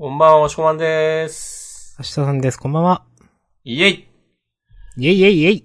[0.00, 1.96] こんばんは、おしこまんでーす。
[1.98, 2.56] 明日さんです。
[2.56, 3.02] こんばんは。
[3.64, 4.08] イェイ
[4.96, 5.64] イェイイェイイェイ。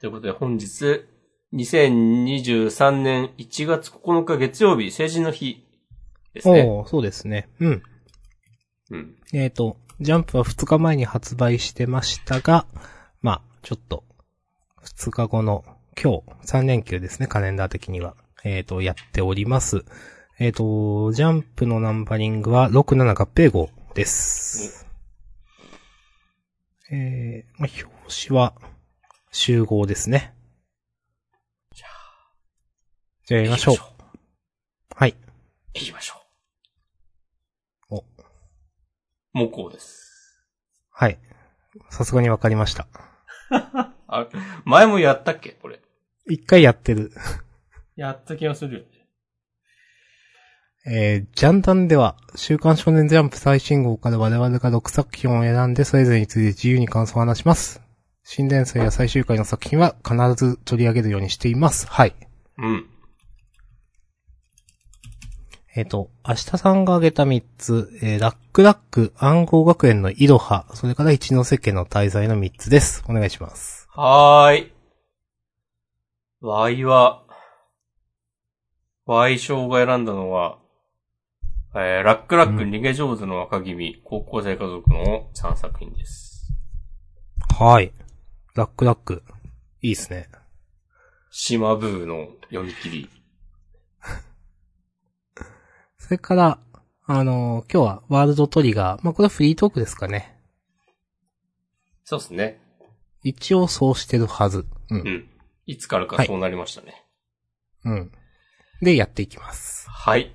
[0.00, 1.04] ということで本日、
[1.52, 5.66] 2023年1月9日月曜日、成人の日
[6.34, 6.62] ですね。
[6.62, 7.48] おー、そうですね。
[7.58, 7.82] うん。
[8.92, 9.16] うん。
[9.32, 12.68] えっ、と、ジャンプは2日前に発売してましたが、
[13.22, 14.04] まあ、ちょっと、
[14.84, 15.64] 2日後の
[16.00, 18.14] 今日、3連休ですね、カレンダー的には。
[18.44, 19.84] えっ、と、やっております。
[20.38, 24.86] えっ、と、ジャンプのナンバリングは67合併号です。
[26.90, 28.54] えー、まあ、表紙は
[29.32, 30.34] 集合ですね。
[31.74, 31.86] じゃ
[33.30, 33.76] あ、やりましょう。
[34.94, 35.16] はい。
[35.72, 36.16] 行きましょ
[37.88, 38.04] お、う。
[39.32, 40.44] もうこうです。
[40.90, 41.18] はい。
[41.88, 42.88] さすがにわかりました。
[44.06, 44.28] あ、
[44.66, 45.52] 前もやったっけ？
[45.52, 45.80] これ。
[46.26, 47.10] 一回やってる。
[47.96, 48.95] やった気がするよね。
[50.88, 57.82] えー、ジャンダンでは、週刊少年ジャンプ最新号から我々が6作品を選んで、それぞれについて自由に感想を話します。
[58.22, 61.88] 新連載や最終回の作品は必ず取り上げるようにしています。
[61.88, 62.14] はい。
[62.58, 62.86] うん。
[65.74, 73.04] えっ、と、明日さんが挙げた3つ、えー、ラックラック、暗号学園のイロハ、それから一ノ瀬家の滞在の3つです。
[73.08, 73.88] お願いします。
[73.90, 74.72] はーい。
[76.40, 77.24] ワイは、
[79.04, 80.58] ワイ賞が選んだのは、
[81.78, 86.50] えー、ラックラック逃げ上手の若君、高校生家族の3作品です。
[87.58, 87.92] はい。
[88.54, 89.22] ラックラック、
[89.82, 90.30] いいですね。
[91.30, 93.10] 島ブーの読み切り。
[95.98, 96.58] それから、
[97.04, 99.04] あのー今日はワールドトリガー。
[99.04, 100.34] まあ、これはフリートークですかね。
[102.04, 102.58] そうですね。
[103.22, 104.60] 一応そうしてるはず。
[104.60, 104.66] う。
[104.96, 105.28] うんん。
[105.66, 107.04] いつからかそうなりましたね。
[107.84, 108.12] うん。
[108.80, 109.90] で、やっていきます。
[109.90, 110.34] はい。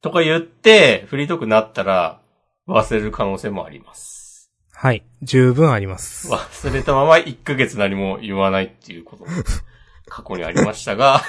[0.00, 2.20] とか言って、フリートークになったら、
[2.66, 4.52] 忘れる可能性もあります。
[4.72, 5.04] はい。
[5.22, 6.30] 十分あります。
[6.30, 9.30] 忘れたまま1ヶ月何も言わないっていうことも
[10.06, 11.20] 過去にありましたが、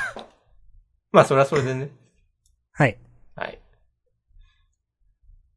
[1.11, 1.89] まあそれはそれでね、
[2.71, 2.99] はい。
[3.35, 3.59] はい。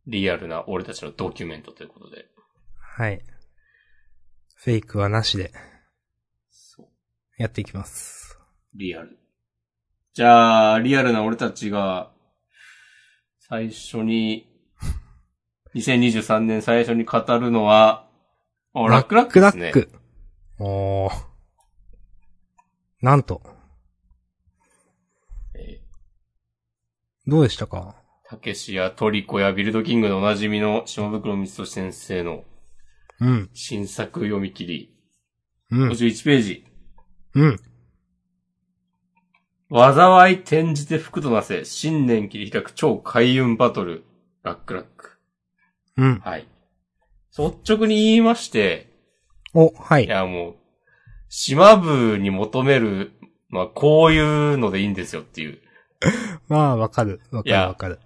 [0.07, 2.27] リアルな俺たちのドキュメントということで。
[2.79, 3.23] はい。
[4.55, 5.53] フェイクはなしで
[6.49, 6.87] そう。
[7.37, 8.39] やっていきます。
[8.75, 9.19] リアル。
[10.15, 12.12] じゃあ、リアルな俺たちが、
[13.53, 14.51] 最初に、
[15.77, 18.09] 2023年最初に語るのは、
[18.73, 19.65] おラックラックですね。
[19.65, 19.99] ラックラック。
[20.59, 21.13] おー。
[23.03, 23.43] なんと、
[25.55, 25.83] え
[27.27, 27.95] どうでしたか？
[28.25, 32.45] ーたけしやトリコやビルドキングでおなじみの島袋光俊先生の
[33.21, 33.51] うん。
[33.53, 34.97] 新作読み切り、
[35.71, 35.91] うん。
[35.91, 36.67] 51ページ。
[37.35, 37.61] うん。
[39.73, 44.05] 災い転じて福となせ、新年切り開く超開運バトル、
[44.43, 45.19] ラックラック。
[45.97, 46.19] うん。
[46.21, 46.47] はい。
[47.37, 48.93] 率直に言いまして、
[49.55, 50.09] お、はいい。
[50.09, 50.57] やもう、
[51.29, 53.13] 島部に求める、
[53.49, 54.21] まあこうい
[54.55, 55.59] うのでいいんですよっていう。
[56.49, 57.21] まあ、わかる。
[57.31, 57.99] わかるいやわかる。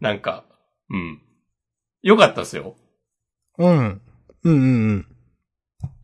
[0.00, 0.44] なんか、
[0.90, 1.22] うん。
[2.02, 2.76] よかったですよ。
[3.58, 3.68] うん。
[3.68, 4.02] うん
[4.44, 5.06] うんうん。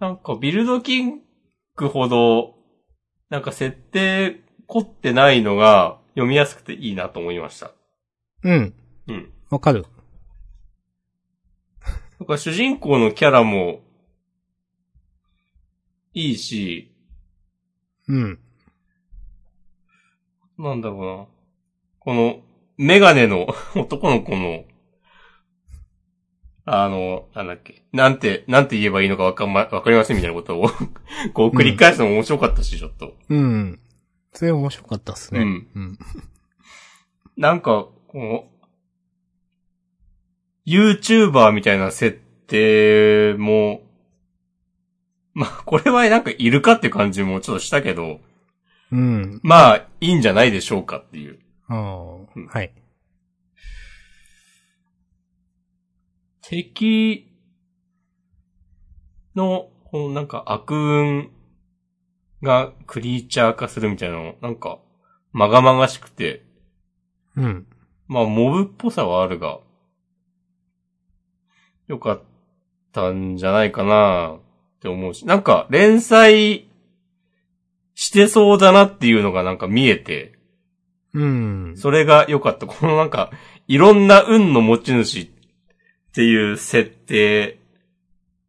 [0.00, 1.20] なんかビルドキン
[1.76, 2.54] グほど、
[3.28, 4.41] なんか設定
[4.72, 7.72] 凝ってないのが読みやすくていいなと思いました。
[8.42, 8.74] うん。
[9.06, 9.32] うん。
[9.50, 9.84] わかる。
[12.18, 13.82] なんか主人公のキャラも、
[16.14, 16.90] いいし、
[18.08, 18.38] うん。
[20.58, 21.26] なんだろうな。
[21.98, 22.40] この、
[22.78, 24.64] メガネの 男の子の、
[26.64, 30.70] あの、なんだっけ、なんて、なんて言えばいいのかわかんま、わかりませんみたいなことを、
[31.34, 33.18] こう繰り返すのも面白かったし、ちょっと。
[33.28, 33.81] うん。
[34.32, 35.40] それ面白かったっすね。
[35.40, 35.98] うんうん。
[37.36, 38.44] なんか、この、
[40.66, 43.82] YouTuber みたいな設定も、
[45.34, 48.20] まあ、これはなんかいるかって感じもちょっとしたけど、
[48.90, 49.40] うん。
[49.42, 51.38] まあ、いいんじゃないでしょうかっていう。
[51.68, 52.72] ああ、うんはい。
[56.42, 57.32] 敵
[59.34, 61.30] の、このなんか悪運
[62.42, 64.78] がクリーチャー化するみたいなの、なんか、
[65.32, 66.44] まがまがしくて、
[67.36, 67.66] うん。
[68.08, 69.60] まあ、モブっぽさはあるが、
[71.88, 72.22] よかっ
[72.92, 74.40] たんじゃないかなっ
[74.80, 76.68] て思うし、なんか、連載
[77.94, 80.38] してそうだなっていうのがなんか見えて、
[81.14, 81.74] うん。
[81.76, 82.66] それが良かった。
[82.66, 83.30] このなんか、
[83.68, 85.28] いろんな運の持ち主っ
[86.14, 87.58] ていう設定。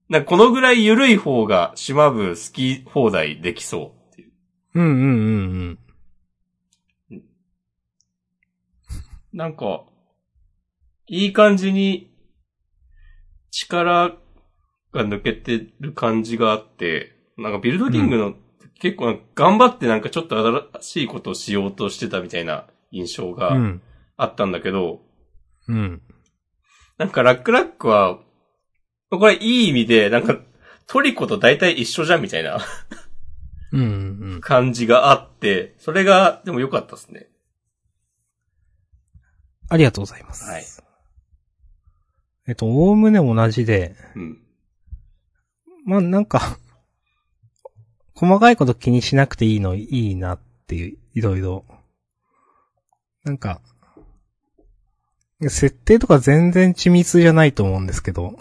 [0.09, 4.31] なこのぐらい緩い方が島部好き放題できそうっていう。
[4.75, 5.79] うんうんうん
[7.11, 7.23] うん。
[9.33, 9.83] なんか、
[11.07, 12.11] いい感じに
[13.50, 14.09] 力
[14.91, 18.35] が抜けてる感じがあって、なんかビルドキングの、
[18.79, 20.38] 結構頑張ってなんかちょっと
[20.71, 23.81] 新しいことをしようとしてたみたいな印象がうん。
[24.15, 25.01] あったんだけど、
[25.67, 26.01] うん。
[26.97, 28.19] なんかラックラックは、
[29.19, 30.38] これいい意味で、なんか
[30.88, 32.60] トリコと大体一緒じゃんみたいな
[33.71, 33.81] うん。
[33.81, 34.42] うん。
[34.42, 37.27] 感じがあって、それがでも良かったですね。
[39.69, 40.45] ありがとうございます。
[40.45, 40.63] はい。
[42.48, 44.38] えっと、おおむね同じで、うん。
[45.86, 46.59] まあ、なんか、
[48.13, 51.66] 細かいこと気にしなくていいのいいなっていう、いろいろ。
[53.24, 53.62] なんか、
[55.42, 58.38] 設定とか全然緻密じゃないと思うんですけど。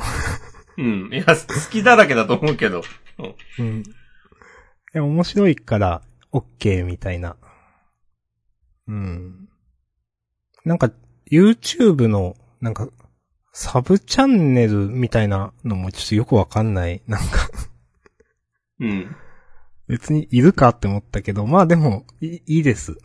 [0.79, 1.11] うん。
[1.13, 1.35] いや、好
[1.71, 2.83] きだらけだと思うけど。
[3.19, 3.35] うん。
[3.59, 3.81] うん。
[3.81, 3.85] い
[4.93, 6.03] や、面白いから、
[6.33, 7.37] OK みたいな。
[8.89, 9.49] うん。
[10.65, 10.91] なんか、
[11.31, 12.89] YouTube の、なんか、
[13.53, 17.03] サブチャンネルみたいなのもちょっとよくわかんない。
[17.07, 17.51] なんか、
[18.81, 19.17] うん。
[19.89, 22.97] 別にいるかって思ったけど、まあでも、いいいです。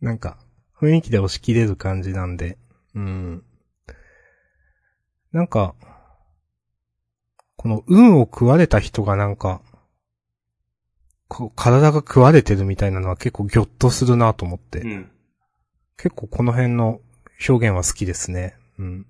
[0.00, 0.38] なんか、
[0.80, 2.58] 雰囲気で押し切れる感じなんで。
[2.94, 3.44] うん。
[5.32, 5.74] なんか、
[7.56, 9.60] この運を食われた人がなんか、
[11.28, 14.80] こう体が食われてるみたいなのは結構ギョッとするなと思って。
[14.80, 15.10] うん。
[15.96, 17.00] 結構この辺の
[17.48, 18.54] 表現は好きですね。
[18.78, 19.06] うん。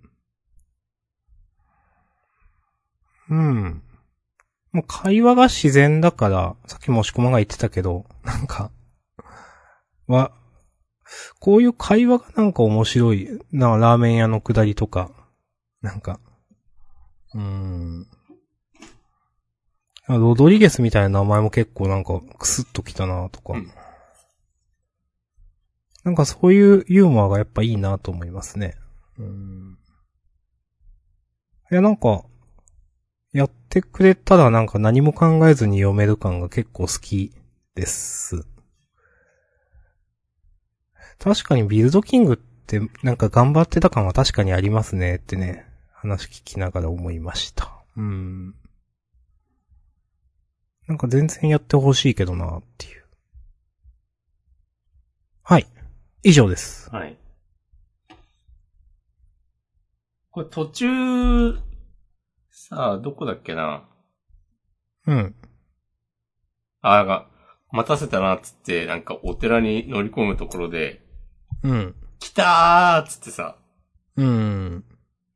[3.31, 3.83] うん。
[4.73, 8.71] もう会話が自然だから、さっきも押し込まが言ってたけど、なんか、
[10.07, 10.33] は、
[11.41, 13.29] こういう会話がなんか面白い。
[13.53, 15.11] な、ラーメン屋のくだりとか、
[15.83, 16.21] なんか、
[17.35, 18.07] うーん。
[20.07, 23.55] あロドリゲスみたいな名前も結構なんかクスッときたなとか。
[23.55, 23.71] うん
[26.05, 28.75] なんかそういうユーモアがやっぱいいなと思いますね。
[29.19, 29.79] うん。
[31.71, 32.25] いやなんか、
[33.33, 37.33] やってくれたらなんか何も考えずに読める感が結構好き
[37.75, 38.45] です。
[41.19, 47.71] 確かにビルドキングってなんか頑張ってた感は確かにありますねってね、話聞きながら思いました。
[47.97, 48.55] うん。
[50.89, 53.05] なんか全然やってほしいけどなっていう。
[55.43, 55.67] はい。
[56.23, 56.91] 以上です。
[56.91, 57.17] はい。
[60.31, 61.55] これ途中、
[62.51, 63.85] さあ、どこだっけな？
[65.07, 65.35] うん。
[66.81, 67.29] あ、なんか、
[67.71, 71.03] 待たせたなっつって、なんかお寺に乗り込むところで、
[71.63, 71.95] うん。
[72.19, 73.57] 来たーっつってさ、
[74.17, 74.85] うん。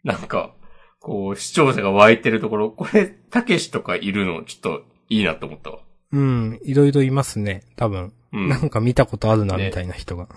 [0.04, 0.54] なんか、
[1.00, 5.78] こう、視聴者が湧いてるところ、これ、たけしとかいるの、ちょっと、いいなと思ったわ。
[6.12, 6.60] うん。
[6.62, 7.62] いろいろいますね。
[7.76, 8.12] 多分。
[8.32, 8.48] うん。
[8.48, 10.28] なんか見たことあるな、ねみたいな人が。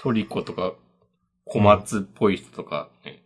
[0.00, 0.74] トリコとか、
[1.44, 3.22] 小松っぽい人とか、ね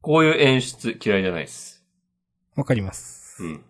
[0.00, 1.84] こういう演出嫌いじゃないです。
[2.56, 3.44] わかります。
[3.44, 3.64] うん。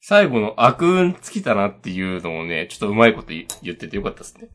[0.00, 4.48] 最後の悪運尽きたなっていうのをね、ちょっとうまいこと言言っててよかったですね。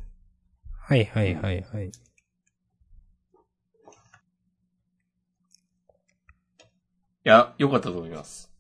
[0.82, 1.92] はいはいはいはい。
[7.25, 8.51] や、よかったと思います。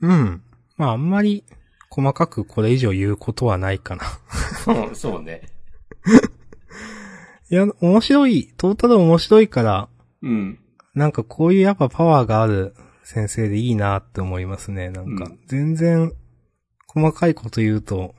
[0.00, 0.42] うん。
[0.76, 1.44] まああんまり
[1.90, 4.04] 細かくこれ以上言うことはないかな。
[4.64, 5.42] そうそうね。
[7.50, 9.88] いや、面白い、トータル面白いから、
[10.22, 10.58] うん。
[10.94, 14.88] なんかこういうやっぱパワーがある先生でいいなって思いますね。
[14.88, 16.12] なんかうん、全然
[16.88, 18.14] 細かいこと言うと、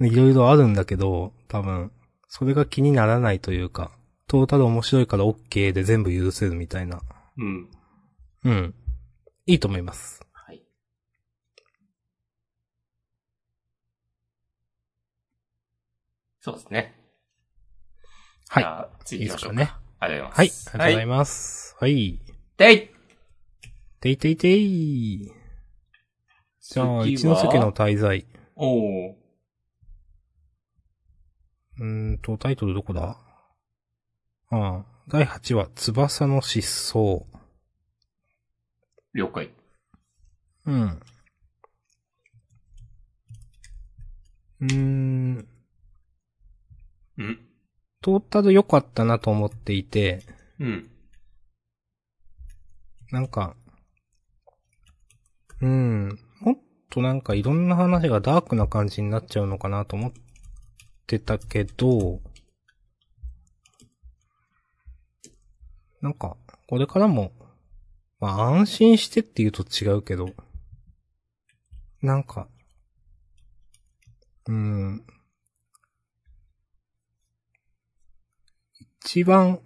[0.00, 1.90] いろいろあるんだけど、多分、
[2.28, 3.90] それが気にならないというか、
[4.28, 7.00] トータル面白いから OK で全部許せるみたいな。
[7.38, 7.68] うん。
[8.44, 8.74] うん。
[9.46, 10.20] いいと思います。
[10.32, 10.62] はい。
[16.40, 16.94] そうですね。
[18.48, 19.60] はいじゃあ、次いい行きましょうか。
[19.60, 19.84] ですかね。
[20.00, 20.54] ありがとうござはいいま。
[20.54, 20.70] す。
[20.70, 21.76] ありがとうございます。
[21.80, 22.20] はい。
[22.56, 22.88] でい
[24.00, 25.32] ていていてい。
[26.60, 28.26] じゃあ、一ノ関の滞在。
[28.54, 29.14] おー。
[31.80, 33.18] うーんと、タイトルどこだ？
[34.50, 34.84] ああ。
[35.08, 37.24] 第8話、翼の失踪。
[39.18, 39.50] 了解。
[40.64, 41.00] うん。
[44.60, 45.48] うーん。
[47.18, 47.40] うん。
[48.00, 50.22] トータル良かったなと思っていて、
[50.60, 50.90] うん。
[53.10, 53.56] なんか、
[55.60, 56.18] うん。
[56.40, 56.56] もっ
[56.88, 60.12] となんかいろんな話がダークな感じになっちゃうのかなと思っ
[61.08, 62.20] てたけど、
[66.00, 66.36] なんか、
[66.68, 67.32] これからも、
[68.20, 70.30] まあ安心してって言うと違うけど、
[72.02, 72.48] なんか、
[74.46, 75.04] うん。
[79.00, 79.60] 一番、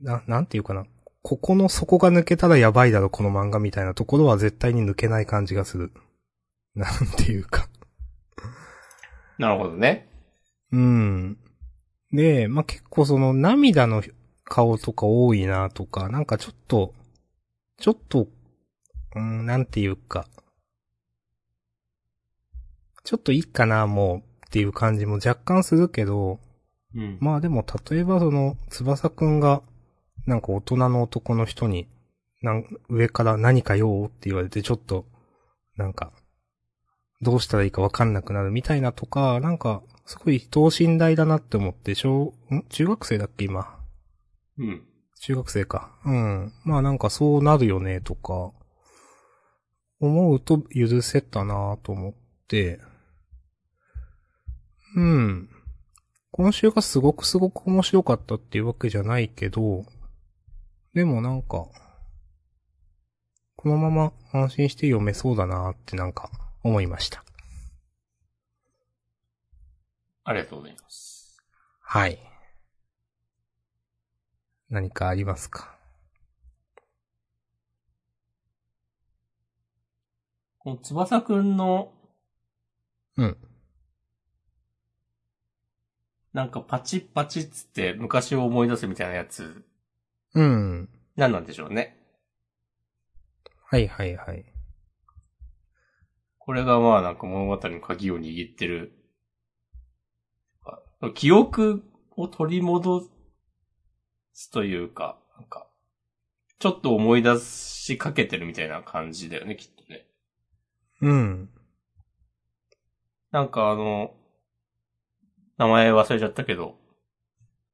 [0.00, 0.86] な、なんていうかな。
[1.22, 5.92] ここの底が抜けたらやばいだろ、この漫画みたいなところは絶対に抜けない感じがする。
[6.74, 7.68] なんていうか。
[9.38, 10.08] なるほどね。
[10.72, 11.38] うん。
[12.12, 14.02] で、まあ、結構その涙の
[14.44, 16.94] 顔とか多いなとか、なんかちょっと、
[17.78, 18.28] ちょっと、
[19.14, 20.26] うん、なんていうか、
[23.04, 26.40] ちょっといいかな、もう、っていう感じも若干するけど、
[26.94, 27.18] うん。
[27.20, 29.62] まあでも例えばその、翼くんが、
[30.26, 31.86] なんか大人の男の人に、
[32.42, 35.06] なん上から何か用って言われてちょっと、
[35.76, 36.12] なんか、
[37.20, 43.78] どうしたらいいかわかんなくなるみたいなとか、なんか、すごい等身大だなって思って、小、ん中学生だっけ今。
[44.58, 44.82] うん。
[45.20, 45.90] 中学生か。
[46.04, 46.52] うん。
[46.64, 48.52] まあなんかそうなるよね、とか、
[49.98, 52.14] 思うと許せたなと思っ
[52.48, 52.80] て、
[54.94, 55.50] うん。
[56.30, 59.84] 今週がすごくすごく面白かったっていうわけじゃないけど、
[60.94, 61.66] でもなんか、
[63.56, 66.30] このまま安心して読めそうだなってなんか
[66.62, 67.24] 思いました。
[70.24, 71.36] ありがとうございます。
[71.80, 72.18] はい。
[74.68, 75.76] 何かありますか？
[80.58, 81.92] この翼くんの、
[83.16, 83.36] うん。
[86.32, 89.64] なんかパチッパチッつって昔を思い出すみたいなやつ、
[90.34, 90.88] うん。
[91.14, 91.96] 何なんでしょうね。
[93.64, 94.44] はいはいはい。
[96.38, 98.92] これがまあなんか物語の鍵を握ってる。
[101.00, 101.84] あ記憶
[102.16, 103.08] を取り戻
[104.38, 105.66] すというか、なんか、
[106.58, 110.06] ちょっと思い出しかけてるみたいな感じだよね、きっとね。
[111.00, 111.50] うん。
[113.32, 114.14] なんかあの、
[115.56, 116.76] 名前忘れちゃったけど、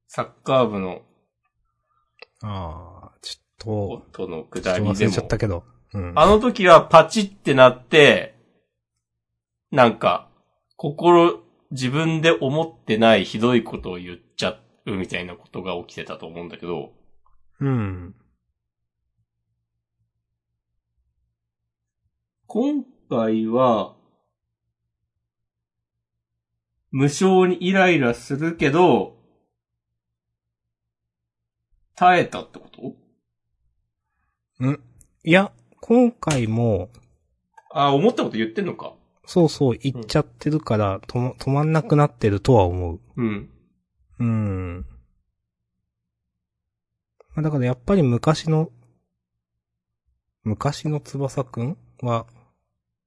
[0.07, 1.01] サッカー部の
[2.41, 5.65] ああ、ちょっ夫のくと、ちょっだりでもと忘れちゃっ、たけど。
[5.93, 6.13] うん。
[6.15, 8.35] あの時はパチってなって、
[9.69, 10.29] なんか、
[10.77, 14.51] 心、自分で思ってないひどいことを言っちゃ
[14.85, 16.93] うみたいなことが起きてたと思うんだけど、
[17.59, 18.15] うん。
[22.47, 23.95] 今回は、
[26.91, 29.17] 無性にイライラするけど、
[31.95, 32.95] 耐えたってこと？
[35.23, 36.89] いや、今回も、
[37.71, 38.93] あ、思ったこと言ってんのか。
[39.25, 42.99] そうそう、言っちゃってるから、とも止まんなくなってるとは思う。
[43.15, 43.49] うん。
[44.19, 44.85] うん。
[47.35, 48.69] まあだからやっぱり昔の、
[50.43, 52.27] 昔の翼くんは、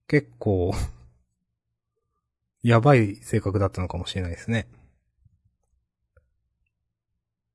[0.08, 0.72] 結構、
[2.62, 4.68] やばい性格だったのかもしれないですね。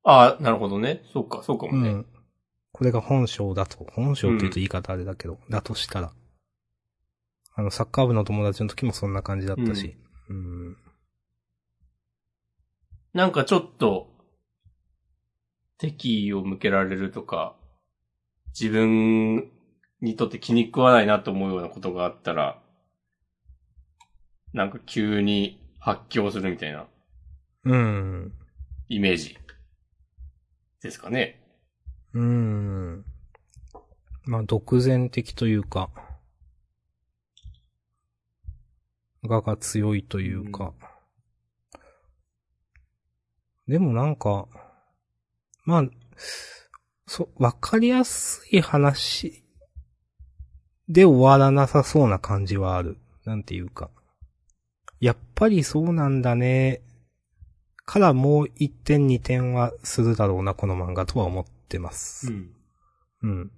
[0.04, 1.02] あなるほどね。
[1.12, 1.90] そうか、そうかもね。
[1.90, 2.06] うん。
[2.72, 3.86] これが本性だと。
[3.92, 6.12] 本性って言うと言い方あれだけど、だとしたら。
[7.54, 9.96] あの、サッカー部の友達の時もそんな感じだったし。
[10.28, 10.76] うん。
[13.14, 14.08] なんかちょっと、
[15.78, 17.56] 敵意を向けられるとか、
[18.58, 19.50] 自分
[20.00, 22.62] にとって気に食わないなと思うようなことがあったら、
[24.52, 26.86] なんか急に発狂するみたいな
[27.64, 28.32] うん。
[28.88, 29.38] イメージ
[30.82, 31.40] ですかね。
[32.12, 33.04] うん。
[34.24, 35.90] まあ、独善的というか、
[39.24, 40.72] がが強いというか。
[43.68, 44.48] でもなんか、
[45.64, 45.84] まあ、
[47.06, 49.44] そ、わかりやすい話
[50.88, 52.98] で終わらなさそうな感じはある。
[53.24, 53.90] なんていうか。
[55.00, 56.82] やっぱりそうなんだね。
[57.84, 62.30] からもう一点二点はするだろうな、この漫画とは思ってます。
[62.30, 62.50] ん。
[63.22, 63.50] うん。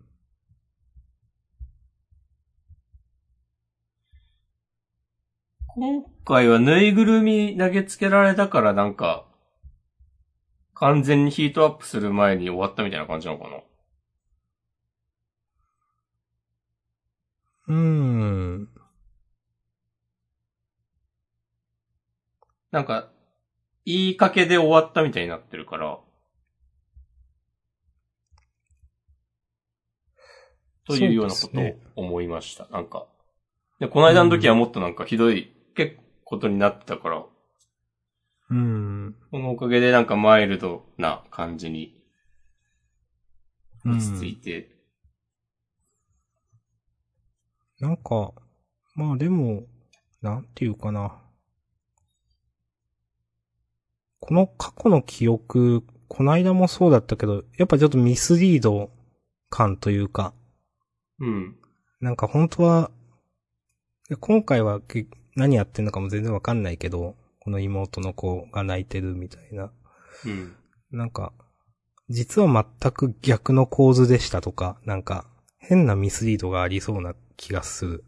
[5.69, 9.27] 今回はぬいぐるみ投げつけられたからなんか、
[10.75, 13.57] 完全にヒートアップする前に終わったみたいな感じなのかな？
[17.69, 18.69] うーん。
[22.71, 23.09] なんか、
[23.87, 25.99] 言いかけで終わったみたいになってるから。
[30.87, 32.67] というようなことを思いました。
[32.71, 33.07] なんか。
[33.79, 37.25] で、この間の時はもっとなんかひどい、結ことになってたから、
[38.51, 39.17] うーん。
[39.31, 42.01] このおかげでなんかマイルドな感じに
[43.85, 44.71] うん落ち着いて、
[47.81, 48.33] なんか、
[48.95, 49.65] まあでも、
[50.23, 51.21] なんていうかな。
[54.21, 58.91] この過去の記憶この間もそうだったけど、やっぱちょっとミスリード
[59.51, 60.33] 感というか、
[61.19, 61.57] うん。
[62.01, 62.91] なんか本当は、
[64.21, 69.71] 今回はけ何やってんのかも全然わかんないけど、この妹の子が泣いてるみたいな。
[70.25, 70.57] うん。
[70.91, 71.33] なんか、
[72.09, 75.27] 実は全く逆の構図でしたとか、なんか、
[75.59, 78.05] 変なミスリードがありそうな気がする。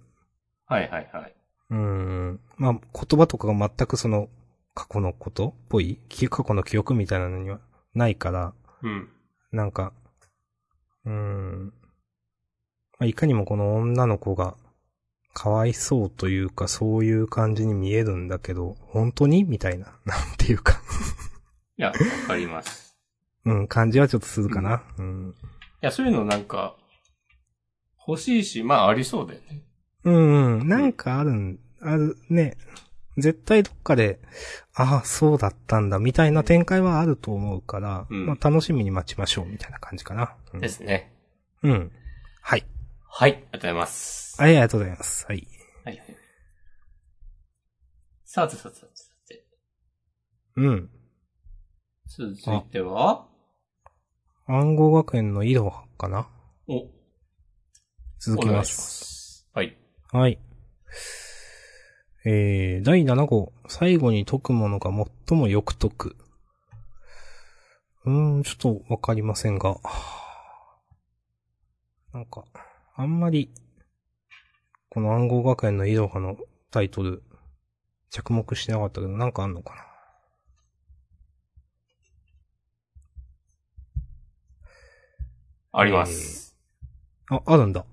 [0.67, 1.35] はいはいはい。
[1.71, 2.41] うーん。
[2.57, 4.29] まあ、言葉とかが全くその、
[4.75, 7.61] 過去のことっぽいき過去の記憶みたいなのには
[7.95, 9.09] ないから、うん。
[9.53, 9.93] なんか、
[11.05, 11.67] うーん。
[11.67, 11.73] ま
[13.01, 14.57] あ、いかにもこの女の子が、
[15.39, 19.45] かわいそうというか、そういう感じに見えるんだけど、本当に？
[19.45, 20.81] みたいな、 なんていうか、
[21.77, 21.95] いや、わ
[22.27, 22.97] かります。
[23.45, 24.83] うん、感じはちょっとするかな。
[24.97, 25.35] うん。
[25.39, 25.45] い
[25.83, 26.75] や、そういうのなんか、
[28.09, 29.63] 欲しいし、まあありそうだよね。
[30.05, 32.57] うん、うん、なんかあるん、ある、ね。
[33.19, 34.21] 絶対どっかで、
[34.75, 40.35] ああ、そうだったんだ、みたいな展開はあると思うから、うんまあ楽しみに待ちましょう、みたいな感じかな。
[40.55, 41.13] うんですね。
[41.63, 41.93] うん。
[42.41, 42.65] はい。
[43.19, 44.43] はい、ありがとうございます。
[44.43, 45.25] はい、ありがとうございます。
[45.27, 45.49] はい。
[45.87, 46.17] はいはい。
[48.27, 49.47] さてさてさてさて。
[50.57, 50.91] うん。
[52.15, 53.27] 続いては、
[54.47, 56.29] 暗号学園の井戸かな？
[56.69, 56.91] お、
[58.19, 59.49] 続きます。
[59.55, 59.79] はい。
[60.13, 60.39] はい。
[62.27, 64.91] えー、第7号、最後に解くものが
[65.29, 66.17] 最もよく解く。
[68.05, 69.79] うーん、ちょっとわかりませんが。
[72.13, 72.45] なんか、
[72.99, 73.53] あんまり、
[74.89, 76.39] この暗号学園のイロハの
[76.71, 77.23] タイトル、
[78.09, 79.83] 着目してなかったけど、なんかあんのかな？
[85.73, 86.57] あります。
[87.29, 87.85] あ、あるんだ。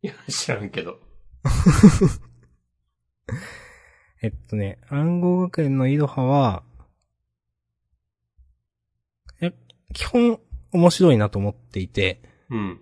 [0.00, 1.00] いや、知らんけど。
[4.22, 6.62] えっとね、暗号学園のイロハは、
[9.40, 9.52] え、
[9.92, 10.38] 基本
[10.70, 12.80] 面白いなと思っていて、うん。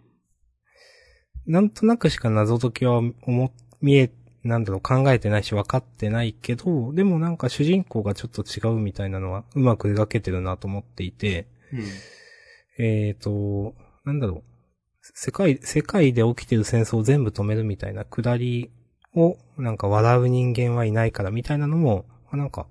[1.51, 4.13] なんとなくしか謎解きは思、見え、
[4.45, 11.83] なんだろう、考えてないし分かってないけど、でもなんか主人公がちょっと違うみたいなのはうまく描けてるなと思っていて、うん。
[12.79, 14.43] えーと、なんだろう、
[15.03, 18.71] 世界、世界で起きてる戦争を全部止めるみたいなくだり
[19.17, 22.69] を、なんか笑う人間はいないからみたいなのも、あなんか、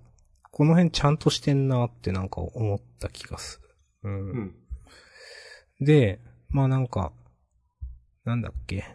[0.51, 3.69] この辺ちゃんとしてんなってなんか思った気がする。
[4.03, 4.55] うんうん。
[5.81, 7.11] で、まあなんか、
[8.29, 8.85] なんだっけ？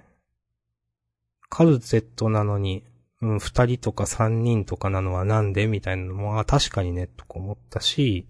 [1.49, 2.85] カルゼットなのに、
[3.21, 5.67] うん、二人とか三人とかなのはなんで？
[5.67, 8.29] みたいなのも、あ、確かにね、とか思ったし、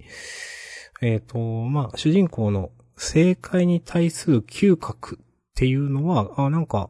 [1.02, 6.88] えっ、と、まあ、主人公の正解に対する嗅覚っていうのは、あ、なんか、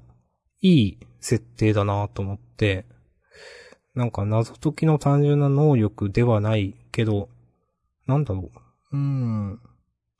[0.60, 2.86] いい設定だなと思って、
[3.96, 7.30] なんか謎解きの単純な能力ではないけど、
[8.06, 8.52] なんだろ
[8.92, 8.96] う？
[8.96, 9.60] うーん。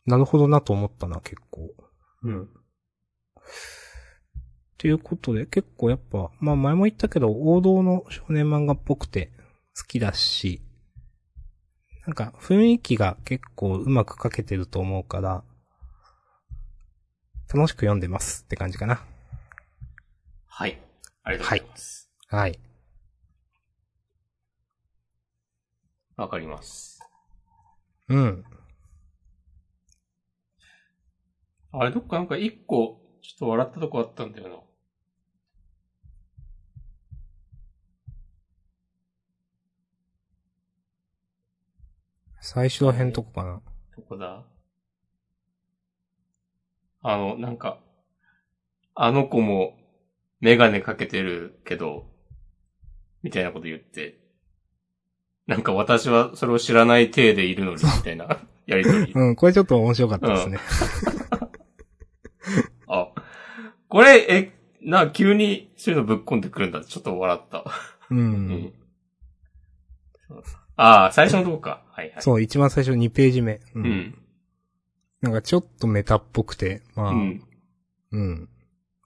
[0.05, 1.71] なるほどなと思ったな、結構。
[2.25, 2.49] うん。
[4.79, 9.31] ということで、結構やっぱ、まあ前も言ったけど、王道の少年漫画っぽくて
[9.77, 10.61] 好きだし、
[12.07, 15.43] なんか雰囲気が結構うまく描けてると思うから、
[17.53, 19.03] 楽しく読んでますって感じかな。
[20.47, 20.81] はい。
[21.23, 22.11] ありがとうございます。
[22.29, 22.59] はい。
[26.17, 27.01] わ、かります。
[28.09, 28.45] うん。
[31.73, 34.57] あれ、どっかなんか一個、ちょっと笑ったとこあったんだよな。
[42.43, 43.63] 最初ら辺とこかな。
[43.97, 44.45] どこだ
[47.01, 47.79] あの、なんか、
[48.95, 49.79] あの子も
[50.41, 52.05] メガネかけてるけど、
[53.23, 54.21] みたいなこと言って、
[55.47, 59.13] なんか私はそれを知らない体でいるのに、みたいなやりとり。
[59.17, 60.59] うん、これちょっと面白かったですね。
[61.31, 61.34] あ、
[63.95, 64.53] これ、え、
[64.83, 66.85] な、急にそういうのぶっ込んでくるんだ。
[66.85, 67.65] ちょっと笑った。
[68.11, 68.19] うん。
[68.19, 68.73] うん
[70.75, 71.85] ああ、最初のとこか。
[71.93, 72.23] はいはい。
[72.23, 73.61] そう、一番最初2ページ目。
[73.77, 73.79] う。
[73.79, 74.19] うんん。
[75.21, 77.39] なんかちょっとメタっぽくて、まあ、ううん。
[78.19, 78.49] ん。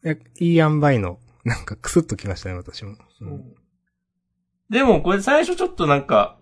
[0.05, 2.97] いやいい塩梅の、なんかクスッときましたね、私も。
[3.21, 3.55] うん
[4.71, 6.39] でも、これ最初ちょっとなんか、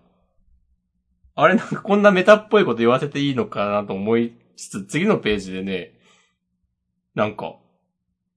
[1.35, 5.99] あれなんかこんなメタっぽいこと言わせていいのかなと思いつつ、次のページでね、
[7.13, 7.57] なんか、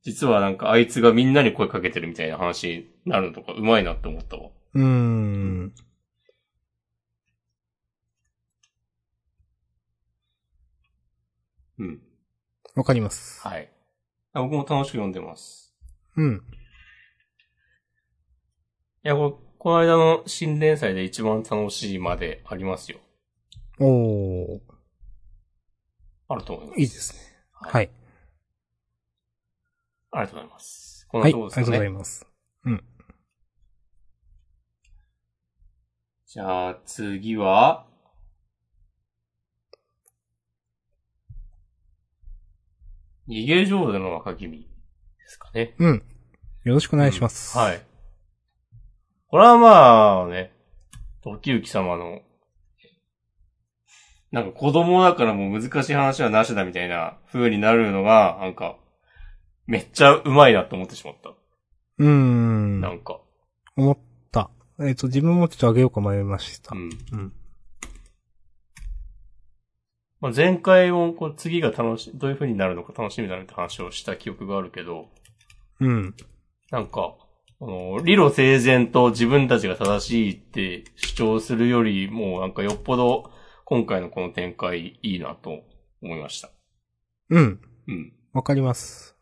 [0.02, 4.50] 実はなんかあいつがみんなに声かけてるみたいな話になるのとかうまいなって思ったわ。
[4.74, 5.74] うーん。
[11.78, 12.02] うん。
[12.76, 13.46] わかります。
[13.46, 13.70] はい。
[14.32, 15.74] あ僕も楽しく読んでます。
[16.16, 16.42] うん。
[19.02, 22.98] いや、これ、この間の新連載で一番楽しいまでありますよ。
[23.78, 24.60] おー。
[26.28, 26.80] あると思います。
[26.80, 27.20] いいですね。
[27.52, 27.90] ははい。
[30.12, 31.06] ありがとうございます。
[31.08, 31.24] こんは。
[31.24, 31.66] ないところですかね。
[31.66, 32.30] ありがとうございます。
[36.32, 37.88] じゃあ、次は、
[43.28, 44.68] 逃げ上手の若君で
[45.26, 45.74] すかね。
[45.80, 46.02] うん。
[46.62, 47.58] よろしくお願いします。
[47.58, 47.82] はい。
[49.26, 50.52] これはまあね、
[51.24, 52.20] 時行様の、
[54.30, 58.76] なんか子供だからもう難しい話はなしだみたいな風になるのが、なんか、
[59.70, 61.30] めっちゃうまいなと思ってしまった。
[61.30, 62.80] うーん。
[62.80, 63.20] なんか。
[63.76, 63.98] 思っ
[64.32, 64.50] た。
[64.80, 66.74] えっ、と、自分もちょっとあげようか迷いました。
[66.74, 66.90] うん。
[67.12, 67.32] うん。
[70.20, 75.06] まあ、前回もこう次が楽し、どういう風になるのか楽しみだねって話をした記憶があるけど、
[75.78, 76.16] うん。
[76.72, 77.14] なんか、
[77.60, 83.30] あの、理路整然と自分たちが正しいって主張するよりも、なんかよっぽど
[83.64, 85.60] 今回のこの展開いいなと
[86.02, 86.50] 思いました。
[87.28, 87.60] うん。
[87.86, 88.12] うん。
[88.32, 89.19] わかります。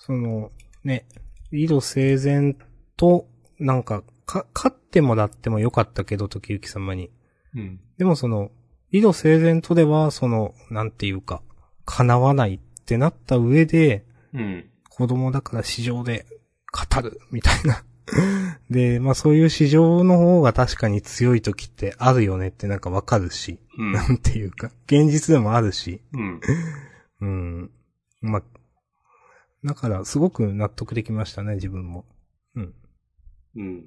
[0.00, 0.50] その、
[0.82, 1.06] ね、
[1.52, 2.56] 理路整然
[2.96, 7.10] と、なんか、か、勝ってもらってもよかったけど、時行様に。
[7.54, 7.80] うん。
[7.98, 8.50] でもその、
[8.92, 11.42] 理路整然とでは、その、なんていうか、
[11.84, 14.70] 叶わないってなった上で、うん。
[14.88, 16.24] 子供だから市場で
[16.72, 17.84] 語る、みたいな。
[18.70, 23.92] で、まあそういう市場の方が確かに強い時ってあるよねってなんかわかるし、うん。
[23.92, 26.40] なんていうか、現実でもあるし、うん。
[27.20, 27.70] うん。
[28.22, 28.42] まあ、
[29.64, 32.04] だからすごく納得できましたね、自分も。
[32.54, 32.74] うん。
[33.56, 33.84] うん。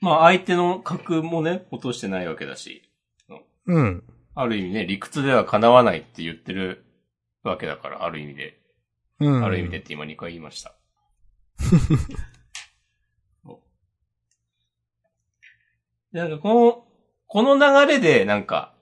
[0.00, 2.82] まあ相手の格もね、落としてないわけだし、
[3.66, 4.04] うん。
[4.34, 6.84] ある意味ね、理屈では叶わないって言ってる
[7.42, 8.60] わけだから、ある意味で。
[9.20, 9.44] うん。
[9.44, 10.74] ある意味でって今2回言いました。
[16.12, 16.86] でなんかこの、
[17.26, 18.75] この流れでなんか、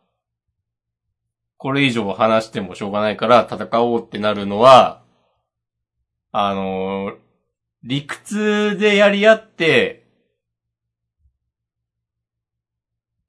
[1.56, 5.02] これ以上話してもしょうがないから戦おうってなるのは、
[6.32, 7.24] あのー
[7.86, 10.06] 理屈でやり合って、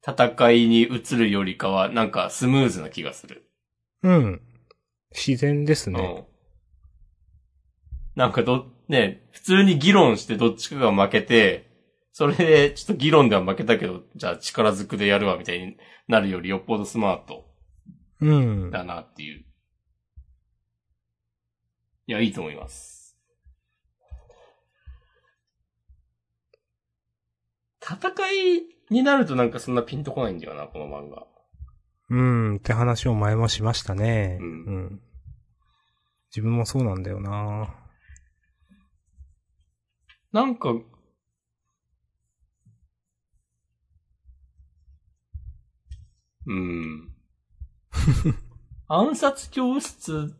[0.01, 3.49] 戦いに移るよりかは、なんかスムーズな気がする。
[4.01, 4.41] うん。
[5.11, 5.99] 自然ですね。
[5.99, 6.25] うん。
[8.15, 11.69] なんかど、ね、普通に議論してどっちかが負けて、
[12.13, 15.75] それでちょっと議論では負けたけど、じゃあ力ずくでやるわみたいに
[16.07, 17.43] なるよりよっぽどスマート
[18.21, 18.33] う
[18.67, 18.71] ん。
[18.71, 19.45] だなっていう。
[22.07, 23.17] いや、いいと思います。
[27.81, 27.97] 戦
[28.31, 31.27] いになるとなんかそんなピンとこないんだよな、この漫画。
[32.09, 32.55] うん。
[32.57, 34.37] って話を前もしましたね。
[34.39, 34.51] うんう
[34.93, 35.01] ん。
[36.29, 37.73] 自分もそうなんだよな
[40.31, 40.73] なんか、
[46.47, 47.14] うん。
[48.87, 50.35] 暗殺教室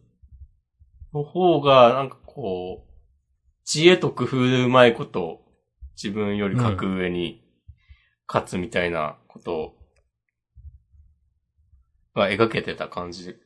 [1.13, 2.93] の方が、なんかこう、
[3.63, 5.41] 知恵と工夫でうまいこと、
[5.95, 7.41] 自分より格上に
[8.27, 9.75] 勝つみたいなこと
[12.13, 13.37] が描けてた感じ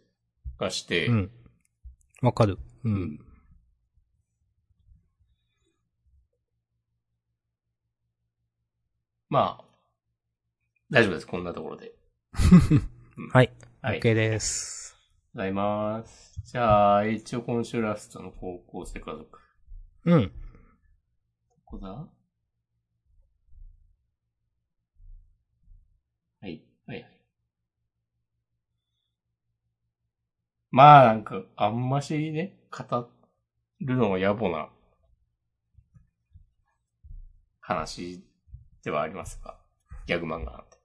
[0.58, 1.32] がして、うん。
[2.22, 2.58] わかる。
[2.84, 2.89] う。
[2.89, 3.19] うんん
[9.30, 9.65] まあ、
[10.89, 11.93] 大丈夫です、こんなところで。
[13.32, 13.54] はい。
[13.82, 14.98] はい OK です。
[15.34, 16.38] ございます。
[16.44, 19.39] じゃあ、一応今週ラストの高校生家族。
[20.04, 20.24] うん。
[20.24, 20.32] ど
[21.63, 21.88] こだ？
[21.88, 22.10] は
[26.42, 27.20] い、はい、はい。
[30.72, 33.10] まあ、なんか、あんましね、語
[33.80, 34.68] るのは野暮な
[37.62, 38.22] 話
[38.84, 39.58] ではありますが、
[40.06, 40.79] ギャグ漫画なんて。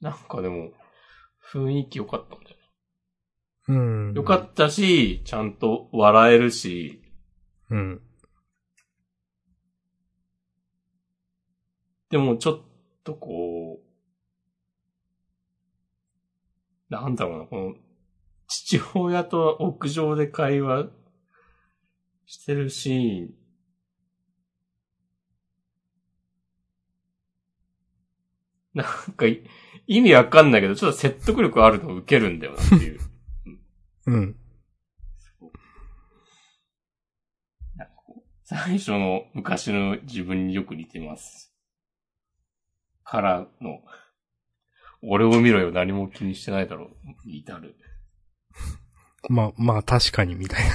[0.00, 0.72] なんかでも、
[1.52, 2.62] 雰囲気良かったんだよね。
[3.68, 3.72] う
[4.12, 4.14] ん。
[4.14, 7.00] 良かったし、ちゃんと笑えるし、
[7.70, 8.00] うん。
[12.10, 12.60] でもちょっ
[13.04, 13.84] とこう、
[16.92, 17.74] なんだろうな、この、
[18.48, 20.86] 父親と屋上で会話
[22.26, 23.34] してるシーン。
[28.74, 29.42] なんかい、
[29.86, 33.00] 意味わかんないけど、ちょっと説得力あるのを受けるんだよなっていう。
[34.06, 34.36] うん。
[38.44, 41.54] 最初の昔の自分によく似てます。
[43.04, 43.80] からの、
[45.02, 46.90] 俺を見ろよ、何も気にしてないだろ
[47.24, 47.76] う、に至る。
[49.28, 50.74] まあ、まあ確かにみたいな。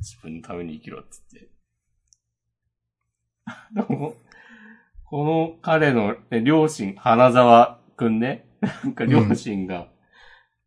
[0.00, 1.50] 自分のために生きろ、っつって。
[3.74, 4.16] でも、
[5.08, 8.46] この彼の、ね、両親、花沢くんね。
[8.60, 9.88] なんか両親が、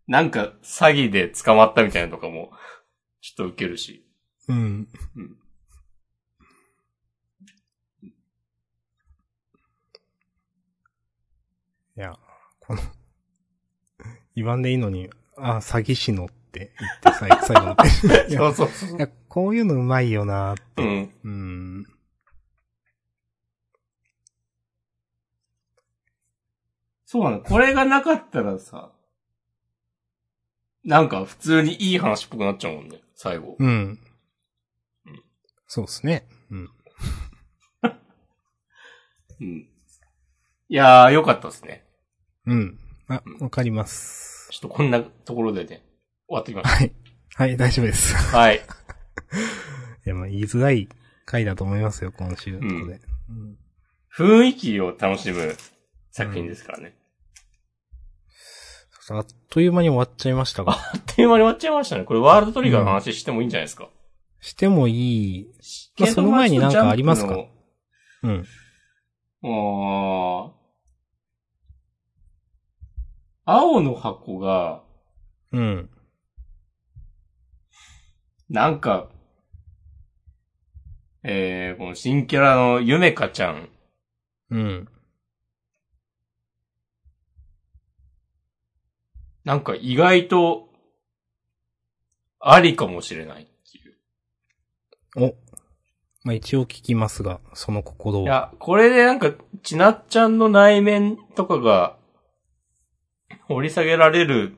[0.08, 2.52] なんか詐欺で捕まったみたいなのとかも、
[3.22, 4.06] ちょっと受けるし。
[4.48, 4.88] うん。
[5.16, 5.36] うん。
[11.98, 12.18] いや、
[12.62, 12.82] この、
[14.36, 19.02] 言わんでいいのに、あ、詐欺師のって言って最最後のペー そうそうそうい。
[19.02, 20.82] や、こういうのうまいよなーって。
[20.82, 21.14] うん。
[21.24, 21.59] うん。
[27.12, 27.40] そうなの。
[27.42, 28.92] これがなかったらさ、
[30.84, 33.56] なんか普通にいい話っぽくなっちゃうもんね、最後。
[33.58, 34.00] うんうん。
[35.66, 36.28] そうですね。
[36.52, 36.70] うん。
[39.42, 39.48] うん。
[39.58, 39.66] い
[40.68, 41.84] やー、よかったですね。
[42.46, 42.80] うん。
[43.08, 44.50] あ、わかります。
[44.52, 45.84] ちょっとこんなところでね、
[46.28, 46.94] 終わってきましはい。
[47.34, 48.14] はい、大丈夫です。
[48.32, 48.38] た。
[48.38, 48.58] はい。
[50.06, 50.88] いや、まあ、言いづらい
[51.26, 52.60] 回だと思いますよ、今週。
[52.60, 53.02] ここで。
[53.30, 53.58] うん
[54.16, 55.56] 雰囲気を楽しむ
[56.12, 56.99] 作品ですからね。
[59.12, 60.74] あっという間に終わっちゃいましたが。
[60.74, 62.04] あっという間に終わっちゃいましたね。
[62.04, 63.90] これワールドトリガーの話してもいいんじゃないですか。
[64.42, 65.48] してもいい。
[65.98, 67.46] まあその前になんかありますか
[68.24, 68.46] うん。
[69.44, 70.60] あー
[73.46, 74.84] 青の箱が、
[75.52, 75.90] うん。
[78.48, 79.10] なんか、
[81.24, 83.70] えー、この新キャラのゆめかちゃん。
[84.52, 84.88] うん。
[89.50, 90.70] なんか意外と、
[92.40, 95.32] ありかもしれないっていう。
[95.32, 95.36] お。
[96.24, 98.24] まあ、一応聞きますが、その心を。
[98.26, 99.34] いや、これでなんか、
[99.64, 101.98] ちなっちゃんの内面とかが、
[103.48, 104.56] 掘り下げられる、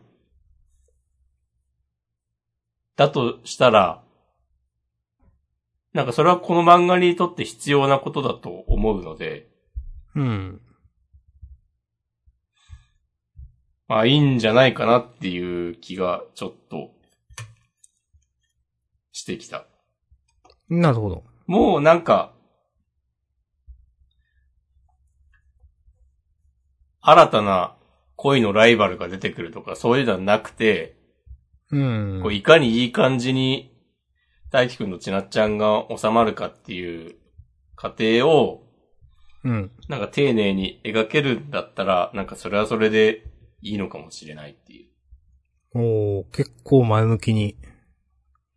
[2.98, 4.04] だとしたら、
[5.94, 9.48] なんかそれはこの漫画にとって必要なことだと思うので、
[10.16, 10.62] うん。
[13.92, 16.92] まあいいんじゃないかなっていう気がちょっと、
[19.12, 19.66] してきた。
[20.70, 21.26] なるほど。
[21.46, 22.32] もうなんか、
[27.02, 27.76] 新たな
[28.16, 30.96] 恋のライバルが出てくるとかそういうのはなくて、
[31.70, 32.34] うんこう。
[32.34, 33.78] いかにいい感じに
[34.52, 37.18] 大輝くんのちなっちゃんが収まるかっていう
[37.76, 38.64] 過程を
[39.44, 39.72] うん。
[39.90, 43.31] なんか丁寧に描けるんだったら、なんかそれはそれで
[43.62, 44.90] いいのかもしれないっていう。
[45.74, 47.58] おー結構前向きに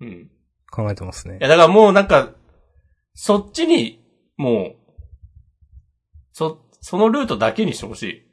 [0.00, 0.08] うん。
[0.08, 0.28] い
[0.70, 1.38] 考えてますね。
[1.40, 2.32] やだからもうなんか、
[3.14, 4.04] そっちに、
[4.36, 4.76] もう、
[6.32, 8.26] そ、そのルートだけにしてほしい。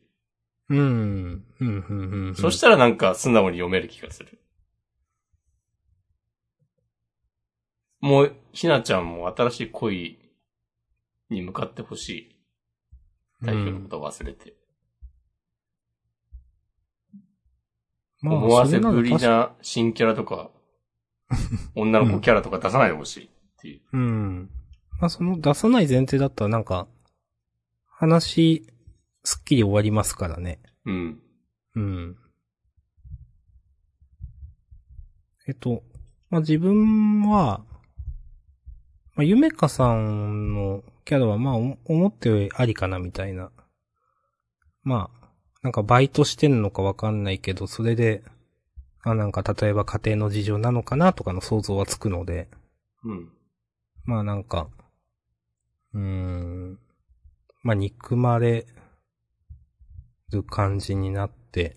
[0.70, 0.80] うん。
[0.80, 2.36] うん、うん、うんうん。
[2.36, 4.40] そしたらなんか素直に読める気がする。
[8.00, 10.18] もう、ひなちゃんも新しい恋
[11.30, 12.36] に向かってほしい。
[13.44, 14.56] 大輝のことを忘れて。
[18.22, 20.52] まあ思わせぶりな新キャラとか、
[21.76, 23.82] 女の子キャラとか出さないでほしいっていう。
[23.94, 24.50] うん。
[25.00, 26.88] まあその出さない前提だったらなんか、
[27.88, 28.68] 話、
[29.24, 30.60] すっきり終わりますからね。
[30.86, 31.22] うん。
[31.76, 32.18] うん。
[35.48, 35.84] えっと、
[36.30, 37.66] まあ自分は、
[39.16, 43.52] まあゆめかさんのキャラはまあお思ったよりありかなみたいな。
[44.84, 45.21] まあ、
[45.62, 48.24] なんかバイトしてんのかわかんないけど、それで、
[49.04, 52.48] あ、なんか例えば家庭の事情なのかなとかの想像はつくので、
[53.04, 53.30] うん。
[54.06, 54.70] まあなんか、
[55.94, 56.80] うーん、
[57.64, 58.66] まあ憎まれ
[60.32, 61.76] る感じになって、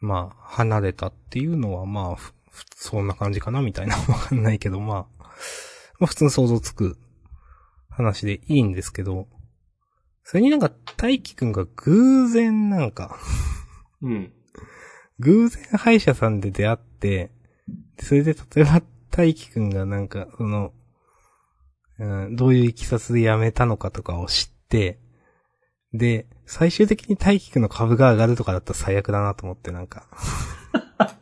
[0.00, 2.32] まあ離れたっていうのはまあ
[2.74, 3.96] そんな感じかなみたいな。
[4.08, 5.24] わかんないけど、まあ、
[5.98, 6.96] まあ普通に想像つく
[7.90, 9.28] 話でいいんですけど、
[10.30, 13.16] それになんか大輝くんが偶然なんか、
[14.02, 14.30] うん。
[15.20, 17.30] 偶然歯医者さんで出会って、
[17.98, 20.74] それで例えば大輝くんがなんか、その、
[21.98, 24.98] うん、どういういきさつで辞めたのかとかを知って、
[25.94, 30.08] で、最終的に大輝くんの株が上がるとかだったら最悪だなと思ってなんか、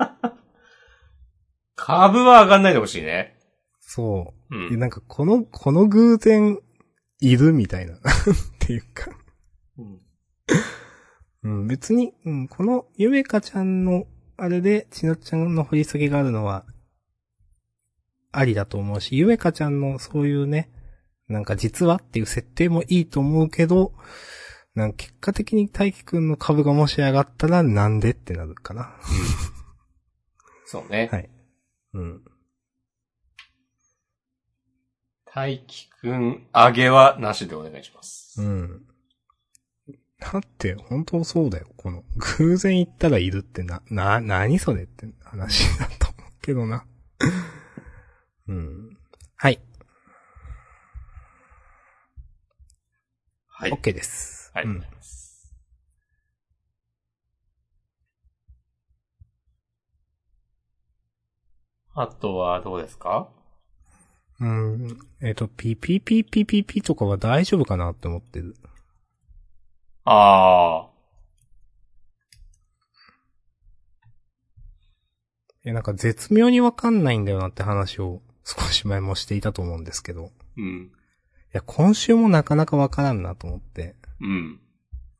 [1.76, 3.38] 株は上がんないでほしいね。
[3.78, 4.70] そうう。
[4.70, 4.80] で、ん。
[4.80, 6.58] なんかこの、この偶然、
[7.20, 7.98] いるみたいな、
[8.66, 9.10] っていうか。
[9.78, 10.00] うん
[11.44, 16.64] うん、別に、うん、このゆめかちゃんの、あれで、ちなっちゃんの掘り下げがあるのは、
[18.32, 20.70] ありだと思うし、ゆめかちゃんのそういうね、
[21.28, 23.92] なんか実はっていう設定もいいと思うけど、
[24.74, 28.96] なんか結果的に大輝くんの株がもし上がったらなんでってなるかな。
[30.66, 31.08] そうね。
[31.12, 31.30] はい
[31.94, 32.24] うん。
[35.36, 38.40] 大輝くん、上げはなしでお願いします。
[38.40, 38.86] うん。
[40.18, 41.66] だって、本当そうだよ。
[41.76, 42.04] この、
[42.38, 46.86] 偶然行ったらいるってな、な、なにそれって話だと思うけどな。
[48.48, 48.98] うん。
[49.36, 49.60] はい。
[53.48, 53.72] はい。
[53.72, 54.50] OK です。
[54.54, 54.96] ありがとううん。
[61.94, 63.35] あとはどうですか？
[64.40, 64.98] うん。
[65.22, 68.54] えっ、と、ピピピピピピとかは大丈夫かなって思ってる。
[70.04, 70.96] ああ。
[75.64, 80.30] いや、なんか絶妙にわかんないんだよなって話を少し前もしていたと思うんですけど。
[80.56, 80.84] うん。
[80.84, 80.90] い
[81.52, 83.96] や、今週もなかなかわからんなと思って。
[84.20, 84.60] うん。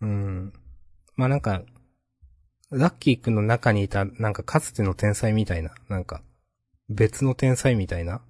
[0.03, 0.53] うん。
[1.17, 1.63] まあなんか、
[2.71, 6.23] ラッキーくんの中にいた、なんかかつての天才みたいな、なんか、
[6.89, 8.21] 別の天才みたいな、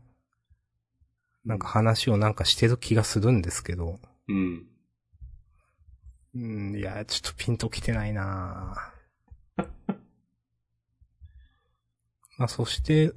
[1.46, 4.00] なんか話をなんかしてる気がするんですけど。
[4.28, 4.66] うん。
[6.34, 8.92] うん、いや、ちょっとピンときてないな
[12.36, 13.12] まあそして、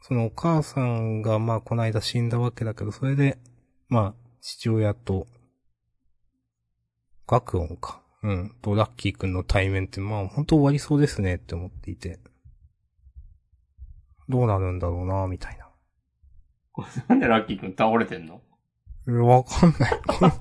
[0.00, 3.38] そのお母さんがまあこの間死んだわけだけど、それで、
[3.88, 5.28] まあ父親と、
[7.26, 8.02] 学音か。
[8.22, 8.56] うん。
[8.62, 12.20] とラッキーくんの対面ってまあ本当終わりそうですねって思っていて。
[14.28, 15.65] どうなるんだろうなみたいな。
[17.08, 18.40] なんでラッキーくん倒れてんの？
[19.08, 20.00] えわかんない。
[20.06, 20.32] こ の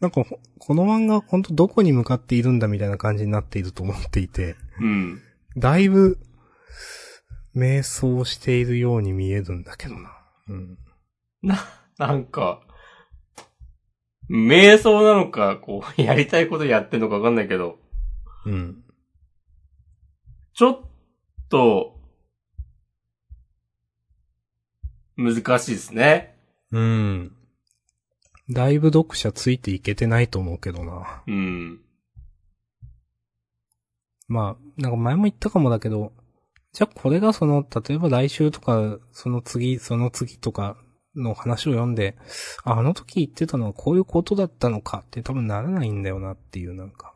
[0.00, 4.56] なんかほ、この漫画本当どこに向かっているんだみたいな感じになっていると思っていて。
[4.80, 5.20] うん。
[5.56, 6.18] だいぶ、
[7.56, 10.16] 瞑想しているように見えるんだけどな。
[10.48, 10.78] うん。
[11.98, 12.62] なんか、
[14.30, 17.78] 瞑想なのか、こう、 やりたいことやってんのかわかんないけど、
[18.46, 18.84] うん。
[20.52, 20.80] ちょっ
[21.48, 21.97] と、
[25.18, 26.38] 難しいですね。
[26.70, 27.32] うん。
[28.50, 31.22] だいぶ読者ついていけてないと思うけどな。
[31.26, 31.80] うん。
[34.28, 36.12] まあ、なんか前も言ったかもだけど、
[36.72, 40.76] じゃあこれがその、例えば来週とか、その次、その次とか
[41.16, 42.16] の話を読んで、
[42.62, 47.12] ああの時言ってたのはこういうことだったのかって多分ならないんだよなっていうなんか。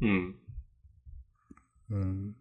[0.00, 0.36] うん。
[1.90, 2.36] うん。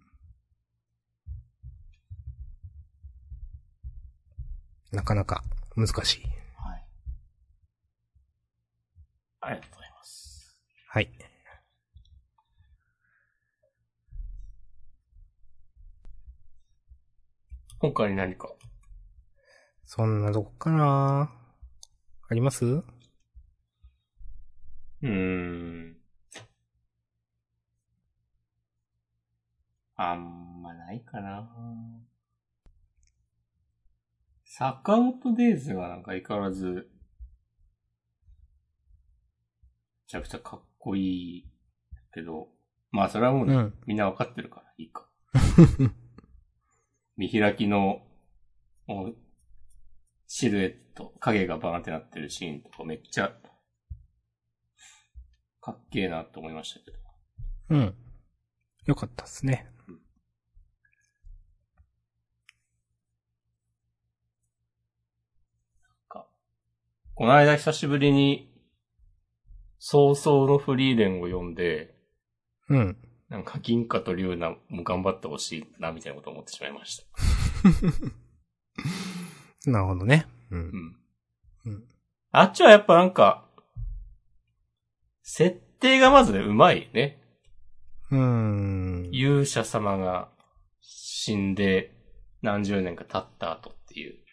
[4.91, 5.43] なかなか
[5.75, 6.23] 難しい。
[6.55, 6.85] はい。
[9.41, 10.57] ありがとうございます。
[10.89, 11.11] はい。
[17.79, 18.49] 今回何か？
[19.85, 21.31] そんなとこかな
[22.29, 22.65] あります？
[22.65, 25.97] うーん。
[29.95, 31.47] あんまないかな。
[34.49, 36.83] サカウトデイズがなんか相変わらず、め
[40.07, 41.51] ちゃくちゃかっこいい
[42.13, 42.47] けど、
[42.91, 43.73] まあそれはもうね、うん。
[43.85, 45.09] みんなわかってるからいいか。
[47.17, 48.07] 見開きの、
[48.87, 49.17] もう
[50.27, 53.37] シルエット、影がバーンってなってるシーンとかめっちゃ、
[55.59, 56.97] かっけえなと思いましたけど。
[57.69, 57.95] うん。
[58.85, 59.69] よかったっすね。
[67.17, 68.47] この間久しぶりに、
[69.79, 71.95] 早々のフリーレンを読んで、
[72.69, 72.95] うん。
[73.27, 77.05] なんか銀貨と龍ナも頑張ってほしいな、みたいなことを思ってしまいました。
[79.65, 80.27] なるほどね。
[80.51, 80.63] うんう。
[80.63, 80.95] ん。
[81.65, 81.87] うん。
[82.33, 83.49] あっちはやっぱなんか、
[85.23, 87.19] 設定がまずね、うまいね。
[88.11, 89.09] うーん。
[89.11, 90.29] 勇者様が
[90.81, 91.97] 死んで
[92.43, 94.26] 何十年か経った後っていう。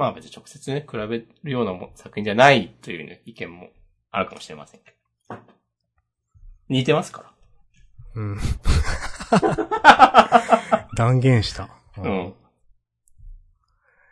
[0.00, 3.68] まあ別に直接ね、比べるようなも作品じゃないというね、意見も
[4.10, 4.94] あるかもしれませんけ
[5.28, 5.36] ど。
[6.70, 7.34] 似てますか
[8.14, 8.38] うん。
[10.96, 11.68] 断言した。
[11.98, 12.02] ら。
[12.02, 12.34] うん。。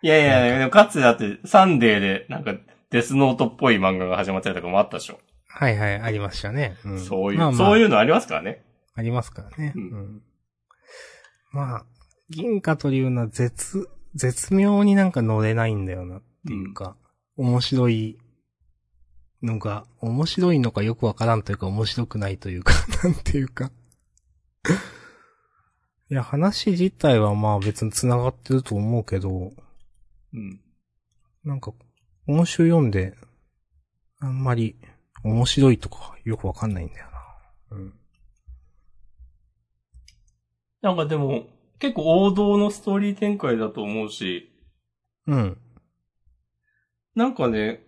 [0.02, 2.52] いやいやいや、でもかつてだってサンデーでなんか
[2.90, 5.18] デスノートっぽい漫画が始まったりとかもあったでしょ。
[5.48, 6.76] はいはい、ありましたね。
[6.84, 8.62] うん、そういう、まあまあそういうのありますからね。
[8.94, 9.72] ありますからね。
[9.74, 10.22] ううんん。
[11.50, 11.86] まあ、
[12.28, 13.88] 銀貨というのは絶、
[14.18, 16.96] 絶妙になんか乗れないんだよなっていうか、
[17.36, 18.18] 面白い
[19.44, 22.72] のが、面白いのかよくわからんというか面白くないというか、
[23.04, 23.70] なんていうか。
[26.10, 29.52] いや、話自体はまあ別に繋がってると思うけど、
[30.32, 30.60] うん。
[31.44, 31.72] なんか、
[32.26, 33.16] 今週読んで、
[34.18, 34.76] あんまり
[35.22, 37.06] 面白いとかよくわかんないんだよ
[37.70, 37.76] な。
[37.76, 37.94] うん。
[40.82, 41.46] なんかでも、
[41.78, 44.52] 結構王道のストーリー展開だと思うし、
[45.26, 45.58] うん。
[47.14, 47.82] なんかね、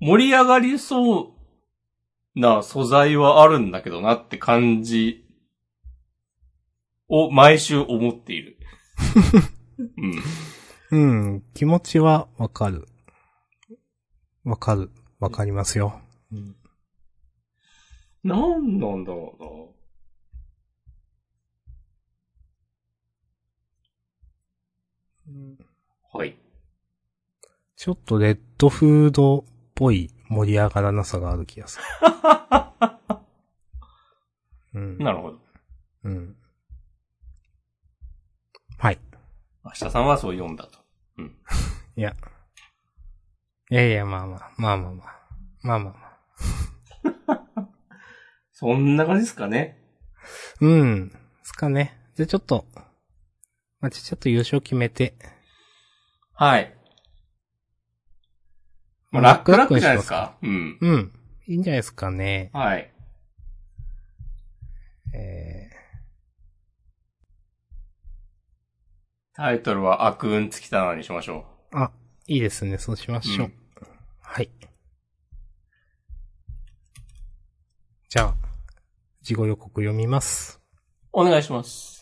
[0.00, 1.34] 盛り上がりそ
[2.36, 5.26] うな素材はあるんだけどなって感じ
[7.08, 8.56] を毎週思っている。
[10.90, 11.30] うん。
[11.30, 11.42] うん。
[11.54, 12.86] 気持ちはわかる。
[14.44, 14.90] わかる。
[15.18, 16.00] わかりますよ。
[16.32, 16.56] うん。
[18.22, 19.50] なんなんだろうな。
[26.12, 26.36] はい。
[27.76, 31.84] ちょっとレッドフードっぽい盛り上がらなさがある気がする。
[34.80, 34.98] うん。
[34.98, 35.38] なるほど。
[36.04, 36.36] うん。
[38.78, 38.98] はい。
[39.64, 40.78] 明日さんはそう読んだと。
[41.96, 42.14] いや。
[43.70, 45.20] いやいや、まあまあ、まあまあまあ。
[45.62, 46.10] まあまあまあ。
[48.52, 49.82] そんな感じですかね。
[50.60, 51.08] うん。
[51.08, 51.14] で
[51.44, 51.98] すかね。
[52.14, 52.66] じゃあちょっと、
[53.80, 55.14] まあ、ちちょっと優勝決めて。
[56.34, 56.74] はい。
[59.10, 60.36] まあ、ラックラックじゃないですか？
[60.42, 60.78] うん。
[60.80, 61.12] うん。
[61.46, 62.50] いいんじゃないですかね。
[62.52, 62.92] はい。
[65.14, 65.70] え
[69.34, 71.90] タイトルは悪運尽きたなにしましょー、あ、
[72.26, 72.78] いいですね。
[72.78, 73.46] そうしましょう。
[73.46, 73.54] うん
[74.22, 74.50] はい。
[78.08, 78.34] じゃあ、
[79.22, 80.60] 事後予告読みます。
[81.12, 81.20] う。
[81.20, 81.99] お願いします。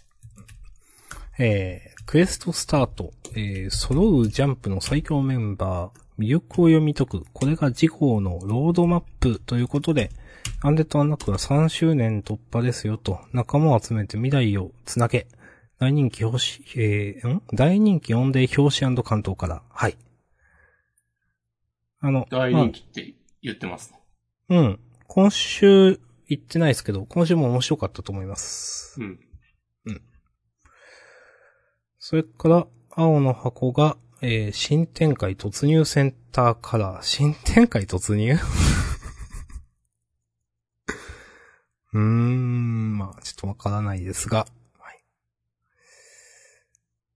[1.39, 10.11] えー、クエストスタート、えー、揃うジャンプの最強メンバー、魅力を読み解く、これが次号のロードマップということで、
[10.63, 15.29] アンデッドアンナックは3周年突破ですよと、仲間を集めて未来をつなげ、
[15.79, 16.43] 大人気表
[16.75, 17.43] 紙、えー、ん？
[17.55, 19.97] 大人気音で表紙関東から、はい。
[22.01, 24.01] あの、大人気って言ってますね。
[24.49, 24.81] まあうん。
[25.07, 29.01] 今週行ってないですけど、今週も面白かったと思います。
[29.01, 29.21] うん。
[32.11, 37.03] それから、青の箱が、えー、新展開突入センターカラー。
[37.03, 38.33] 新展開突入？
[41.93, 44.47] うーん、まあ、ちょっとわからないですが。
[44.79, 45.05] はい。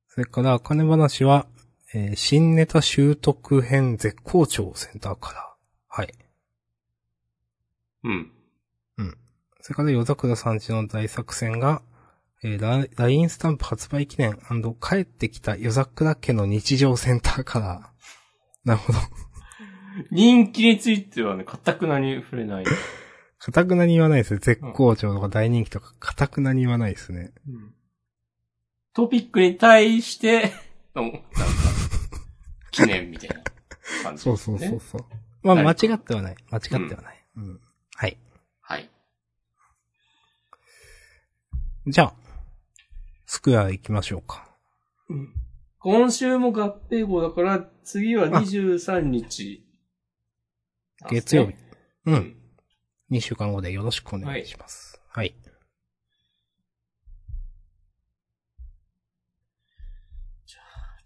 [0.09, 1.47] それから、金話は、
[1.95, 6.03] えー新ネタ習得編絶好調センターカラー。
[6.03, 6.13] はい。
[8.05, 8.31] うん。
[9.63, 11.81] それから、夜桜さんちの大作戦が、
[12.45, 14.37] えーラ、LINE スタンプ発売記念
[14.81, 18.67] 帰ってきた夜桜家の日常センターカラー。
[18.69, 18.99] なるほど。
[20.11, 22.65] 人気についてはね、かたくなに触れない。
[23.39, 24.41] かたくなに言わないですね。
[24.41, 27.33] 絶好調とか大人気とか、かたくなに言わないですね。
[27.49, 27.75] うん
[28.95, 30.53] トピックに対して
[30.95, 31.23] の、なんか、
[32.71, 33.43] 記念みたいな
[34.03, 34.59] 感じそうですね。
[34.59, 35.07] そうそうそう。
[35.43, 36.37] まあ、はい間違ってはない。
[36.51, 37.25] 間違ってはない。
[37.37, 37.61] うん。
[37.95, 38.19] はい。
[38.61, 38.91] はい。
[41.87, 42.15] じゃあ、
[43.35, 44.47] スクエア行きましょうか。
[45.09, 45.33] うん
[45.79, 49.67] 今週も合併号だから、次は23日、
[51.11, 51.55] 月曜日。。
[52.05, 52.11] う。
[52.13, 52.37] うんん。
[53.11, 55.01] 2週間後でよろしくお願いします。
[55.09, 55.35] はい。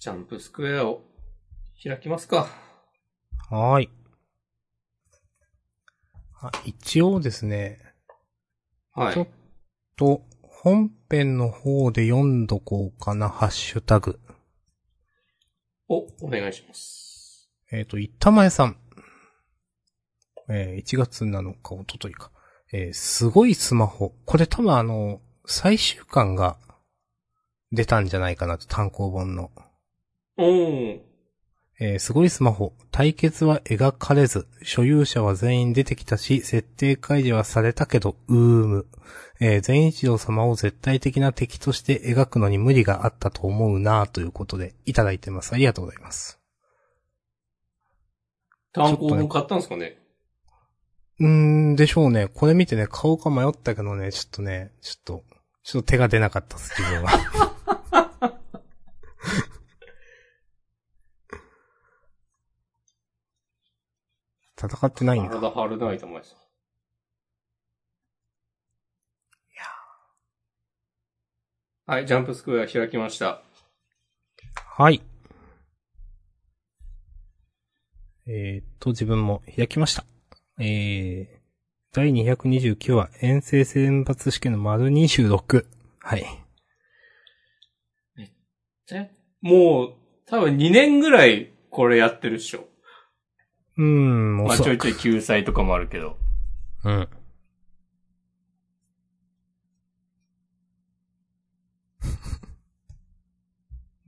[0.01, 1.05] ジャンプスクエアを
[1.81, 2.49] 開きますか。
[3.51, 3.91] はーい。
[6.43, 7.79] あ、一応ですね、
[8.97, 9.29] ちょっはい。
[9.95, 10.27] と、
[10.67, 14.19] 本編の方で読んどこうかな、ハッシュタグ。
[15.89, 17.49] お、お願いします。
[17.71, 18.77] えっ、と、いったまえさん。
[20.49, 22.33] えー1月7日、おとといか。
[22.73, 24.17] えーすごいスマホ。
[24.25, 26.59] これ多分あの、最終巻が
[27.71, 29.53] 出たんじゃないかなと、単行本の。
[30.37, 31.06] おー。
[31.79, 32.73] えーすごいスマホ。
[32.91, 38.87] 対決は描かれず、所有者は全員出てきたし、設定解除はされたけど、うーむ。
[39.41, 45.53] えー善一郎様を絶対的な敵として描くのに無理があったと思うなということで、いただいてます。
[45.53, 46.41] ありがとうございます。
[48.73, 49.99] 単行本買ったんですかね？
[51.21, 51.27] うー
[51.73, 52.29] ん、でしょうね。
[52.29, 55.25] これ見てね、買おうか迷ったけどね、ちょっとね、ちょっと、
[55.63, 57.56] ちょっと手が出なかったです、自分は。
[64.59, 65.31] 戦ってないんだ。
[65.31, 66.35] 体張るないと思います。
[69.53, 69.65] いや
[71.95, 73.43] はい、ジャンプスクエア開きました。
[74.55, 75.03] はい。
[78.27, 80.05] えー、っと、自分も開きました。
[80.59, 81.27] えー、
[81.93, 85.67] 第229話、遠征選抜試験の丸26。
[86.01, 86.25] はい。
[88.93, 89.95] えもう、
[90.27, 92.65] 多分2年ぐらいこれやってるっしょ。
[93.77, 94.57] うーん、まあ。
[94.57, 96.17] ちょいちょい救済とかもあるけど。
[96.85, 97.09] うん。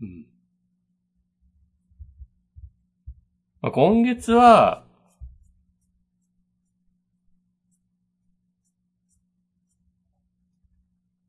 [0.00, 0.26] うん。
[3.60, 4.84] まあ、今月は、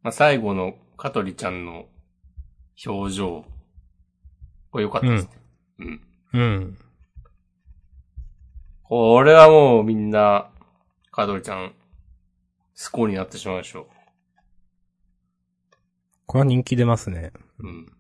[0.02, 1.88] まあ、最後の香取ちゃんの
[2.86, 3.46] 表情、
[4.72, 5.32] これ良かったですね。
[5.80, 6.02] うん。
[6.34, 6.78] うん。
[8.90, 10.50] これはもうみんな、
[11.12, 11.76] 香取ちゃん、
[12.74, 13.88] スコーになってしまうでしょ
[16.26, 17.32] これは人気出ますね。
[17.60, 17.68] う。
[17.68, 17.94] うん。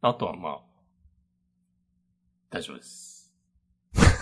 [0.00, 0.60] あとはまあ、
[2.48, 3.34] 大丈夫です。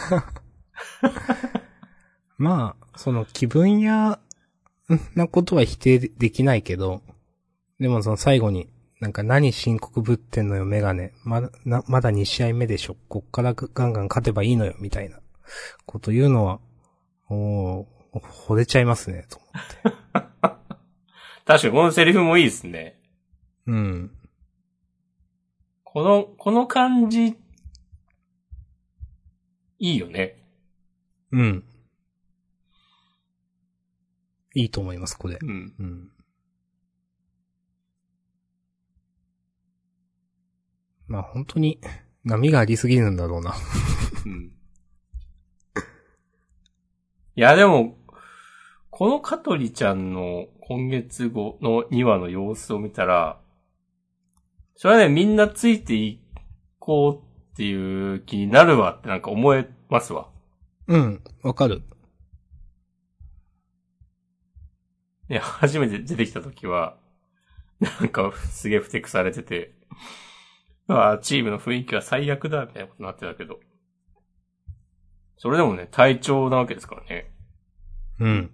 [2.36, 4.18] まあ、その気分屋
[5.14, 7.00] なことは否定できないけど、
[7.78, 8.68] でもその最後に、
[9.04, 11.12] なんか何深刻ぶってんのよメガネ。
[11.24, 12.96] まだ、な、まだ2試合目でしょ。
[13.10, 15.20] こっからガンガン勝てばいいのよ、みたいな
[15.84, 16.58] こと言うのは、
[17.28, 17.86] おー、
[18.48, 20.24] 惚れちゃいますね、と思って。
[21.44, 22.98] 確かにこのセリフもいいですね。
[23.66, 24.10] うん。
[25.82, 27.36] この、この感じ、
[29.80, 30.42] いいよね。
[31.30, 31.64] うん。
[34.54, 35.36] いいと思います、これ。
[35.42, 35.74] うん。
[35.78, 36.13] うん。
[41.14, 41.78] まあ本当に
[42.24, 43.54] 波がありすぎるんだろうな。
[44.26, 44.50] うん。
[47.36, 47.96] いや、でも、
[48.90, 53.38] この香取ちゃんの今月後の2話の様子を見たら、
[54.74, 56.20] それはね、みんなついてい
[56.80, 60.28] こうっていう気になるわってなんか思えますわ。
[60.88, 61.82] うん、わかる。
[65.30, 66.96] いや、初めて出てきた時は、
[67.78, 69.74] なんかすげえふてくされてて、
[70.88, 73.60] ああ、チームの雰囲気は最悪だ、みたいなことになってたけど。
[75.36, 77.30] それでもね、体調なわけですからね。
[78.20, 78.50] うん。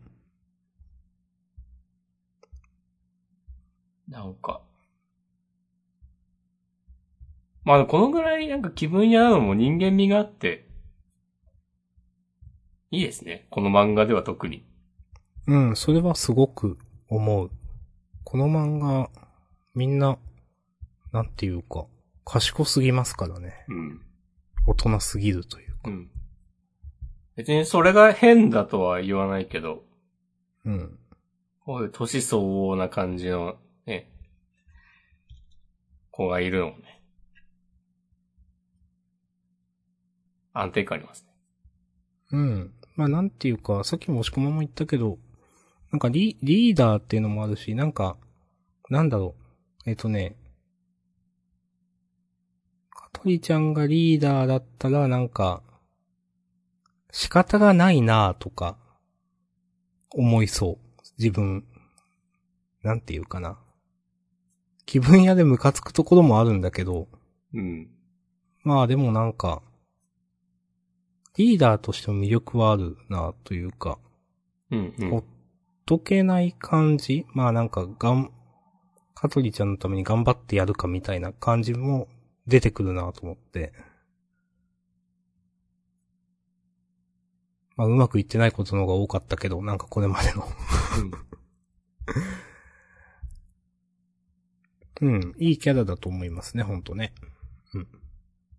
[4.09, 4.63] なんか。
[7.65, 10.67] まあ、このぐらいなんか気分屋なのも人間味があって、
[12.91, 13.47] いいですね。
[13.51, 14.67] この漫画では特に。
[15.47, 16.79] うん、それはすごく
[17.09, 17.51] 思う。
[18.25, 19.11] この漫画、
[19.75, 20.19] みんな、
[21.13, 21.87] なんていうか、
[22.33, 23.65] 賢すぎますからね。
[23.67, 24.01] うん。
[24.65, 25.79] 大人すぎるというか。
[25.87, 26.11] うん。
[27.35, 29.83] 別にそれが変だとは言わないけど、
[30.65, 30.99] うん。
[31.65, 34.13] こういう年相応な感じのね、
[36.13, 37.03] 子がいるのもね、
[40.53, 41.31] 安定感ありますね。
[42.31, 42.75] うん。
[42.95, 45.19] まあなんていうか、さっきも押し込まも言ったけど、
[45.91, 48.17] なんかリリーダーっていうのもあるし、なんか、
[48.89, 49.35] なんだろ
[49.85, 49.91] う。
[49.91, 50.37] えっ、とね、
[53.21, 55.63] 香取ちゃんがリーダーだったら、なんか、
[57.13, 58.79] 仕方がないなぁとか、
[60.15, 61.03] 思いそう。
[61.19, 61.67] 自分。
[62.83, 63.59] なんていうかな。
[64.87, 67.09] 気分屋でムカつくところもあるんだけど、
[67.53, 67.91] うん。
[68.65, 69.61] まあでもなんか、
[71.37, 73.99] リーダーとしても魅力はあるなというか、
[74.71, 75.11] うん、うん。
[75.11, 75.25] ほっ
[75.85, 77.27] とけない感じ？
[77.35, 78.33] まあなんか、がん、
[79.15, 82.09] 香取ちゃんのために頑張ってやるかみたいな感じも
[82.51, 83.73] 出てくるなと思って。
[87.77, 90.47] まあうまくいってないことの方が多かったけど、なんかこれまでの。
[95.01, 97.15] うん、いいキャラだと思いますね、ほんとね。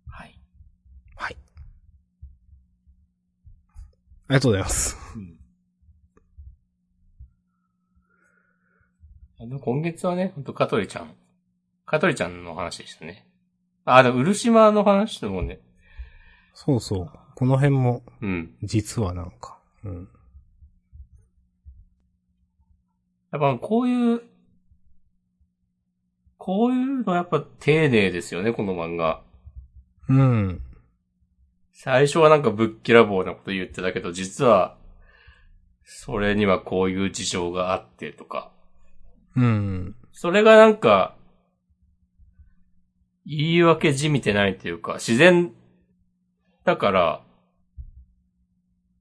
[0.08, 0.40] はい。
[1.14, 1.36] はい。
[4.26, 4.96] ありがとうございます。
[5.14, 5.38] うん。
[9.38, 11.14] あの、今月はね、ほんと、香取ちゃん。
[11.86, 13.26] 香取ちゃんの話でしたね。
[13.84, 15.60] あ、でも、漆島の話でもね、
[16.54, 17.10] そうそう。
[17.34, 18.54] この辺も、うん。
[18.62, 19.58] 実はなんか。
[19.84, 20.08] うん。
[23.32, 24.22] やっぱ、こういう、
[26.38, 29.22] こういうのやっぱ丁寧ですよね、この漫画。
[30.08, 30.62] うん。
[31.72, 34.76] 最初はなんかぶっきらぼうなこと言ってたけど、実は、
[35.84, 38.52] それにはこういう事情があってとか。
[39.36, 39.96] うん。
[40.12, 41.16] それがなんか、
[43.24, 45.52] 言い訳じみてないというか、自然
[46.64, 47.24] だから、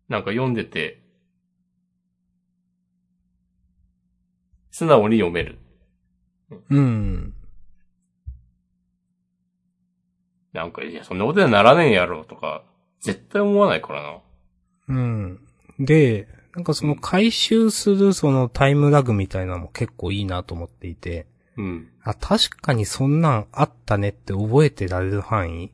[0.10, 1.02] なんか読んでて、
[4.72, 5.60] 素直に読める。
[6.70, 7.34] うん。
[10.54, 12.64] なんか、いや、そんなことにはならねえやろとか、
[13.00, 14.20] 絶対思わないからな。
[14.90, 15.40] うん。
[15.80, 21.26] で、なんかその回収するそのタイムラグみたいなのも結構いいなと思っていて、
[21.58, 21.90] うん。
[22.04, 25.72] あ、確かにそんなんあったねって覚えてられる範囲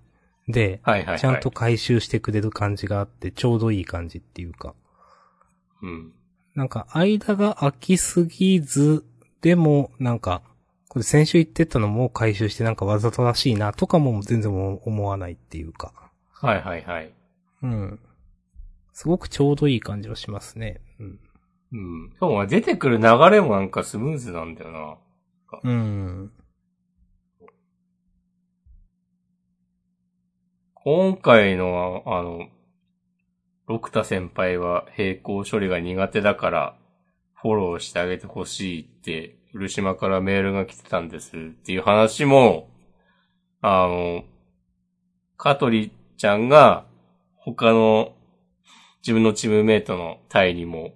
[0.47, 1.19] で、はいはいはい。
[1.19, 1.51] ちゃんと。
[1.51, 4.73] 回収してくれる感じがあって、ちょうどいい感じっていうか。
[5.82, 6.13] うん。
[6.55, 9.05] なんか間が空きすぎず、
[9.41, 10.41] でも、なんか、
[10.89, 14.51] これ先週言ってたのも回収してなんかわざとらしいなとかも全然
[14.84, 15.93] 思わないっていうか。
[16.32, 17.13] はいはいはい。
[17.61, 17.99] うん。
[18.93, 20.82] すごくちょうどいい感じはしますね。
[20.99, 21.19] うん。
[21.73, 22.11] うん。
[22.13, 24.97] しかも出てくる流れもなんかスムーズなんだよな。
[25.63, 26.31] うん。
[30.73, 32.47] 今回の、あの、
[33.67, 36.77] 六田先輩は並行処理が苦手だから、
[37.33, 42.69] フォローしてあげてほしいって、古島からメールが来てたんですっていう話も、
[43.61, 44.23] あの、
[45.37, 46.85] 香取ちゃんが
[47.35, 48.13] 他の
[49.01, 50.93] 自分のチームメイトのタイにも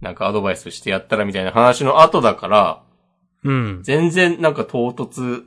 [0.00, 2.82] なんかアドバイスしてやったらみたいな話の後だから、
[3.44, 3.82] うん。
[3.82, 5.44] 全然なんか唐突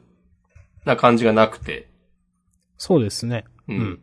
[0.86, 1.90] な感じがなくて、
[2.78, 3.46] そうですね。
[3.68, 4.00] ううん。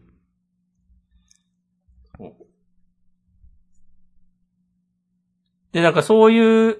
[5.73, 6.79] で、なんかそういう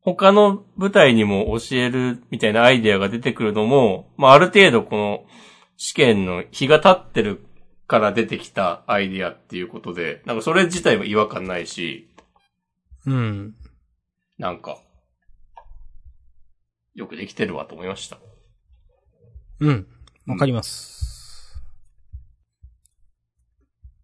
[0.00, 5.24] 他の舞台にも教えるみたいなアイデアが出てくるのも、まあある程度この
[5.76, 7.44] 試験の日が経ってる
[7.86, 12.08] から出てきたアイデアっていうことで、なんかそれ自体も違和感ないし、
[13.06, 13.54] うん。
[14.38, 14.78] なんか、
[16.94, 18.18] よくできてるわと思いました。
[19.60, 19.86] うん。
[20.26, 21.62] わかります。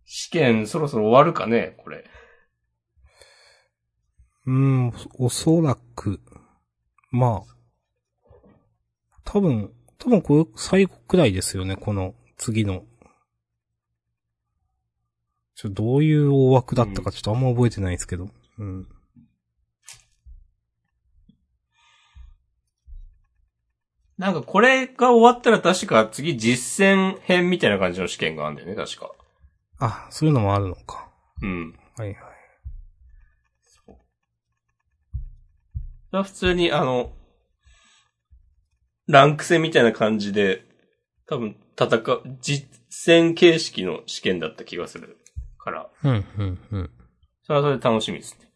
[0.05, 2.05] 試験そろそろ終わるかねこれ。
[4.47, 4.89] うん、
[5.19, 6.21] おおそらく、
[7.11, 8.41] まあ、
[9.25, 12.85] 多分、多分これ最後くらいですよね、この次の。
[15.55, 18.31] ちょ、どういう大枠だったかちょっとあんま覚えてないですけど。
[18.59, 18.89] うん。
[24.21, 29.13] なんかこれが終わったら確か次実践編みたいな感じの試験があるんだよね、確か。
[29.79, 31.09] あ、そういうのもあるのか。
[31.41, 31.75] うん。
[31.97, 32.17] はいはい。
[33.63, 33.99] そ
[36.13, 37.13] れは普通にあの、
[39.09, 40.67] ランク戦みたいな感じで、
[41.27, 42.69] 多分戦う、実
[43.09, 45.17] 践形式の試験だった気がする
[45.57, 46.91] から、うん、うん、うん。
[47.43, 48.51] それはそれで楽しみですね。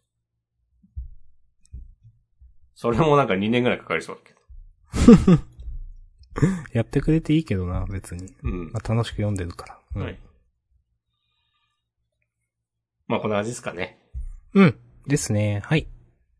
[2.74, 5.44] それもなんか2年ぐらいかかりそうだけど。
[6.72, 8.34] やってくれていいけどな、別に。
[8.42, 8.72] うん。
[8.72, 9.78] まあ、楽しく読んでるから。
[9.96, 10.18] うん、はい。
[13.06, 13.98] まあこんな感じですかね。
[14.54, 14.78] うん。
[15.06, 15.60] ですね。
[15.64, 15.86] はい。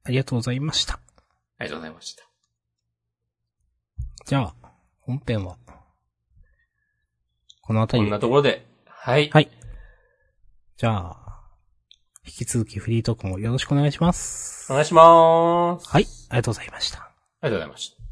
[0.04, 0.94] ありがとうございました。
[0.94, 2.24] ありがとうございました。
[4.26, 4.54] じゃあ、
[5.00, 5.58] 本編は、
[7.62, 9.30] このあたりでこんなところで、はい。
[9.30, 9.50] はい。
[10.76, 11.24] じゃあ、
[12.26, 14.72] 引き続きフリートークもよろしくお願いします。
[14.72, 15.88] お願いしまーす。
[15.88, 16.98] はい、ありがとうございました。
[17.00, 17.10] あ
[17.42, 18.03] りがとうございました。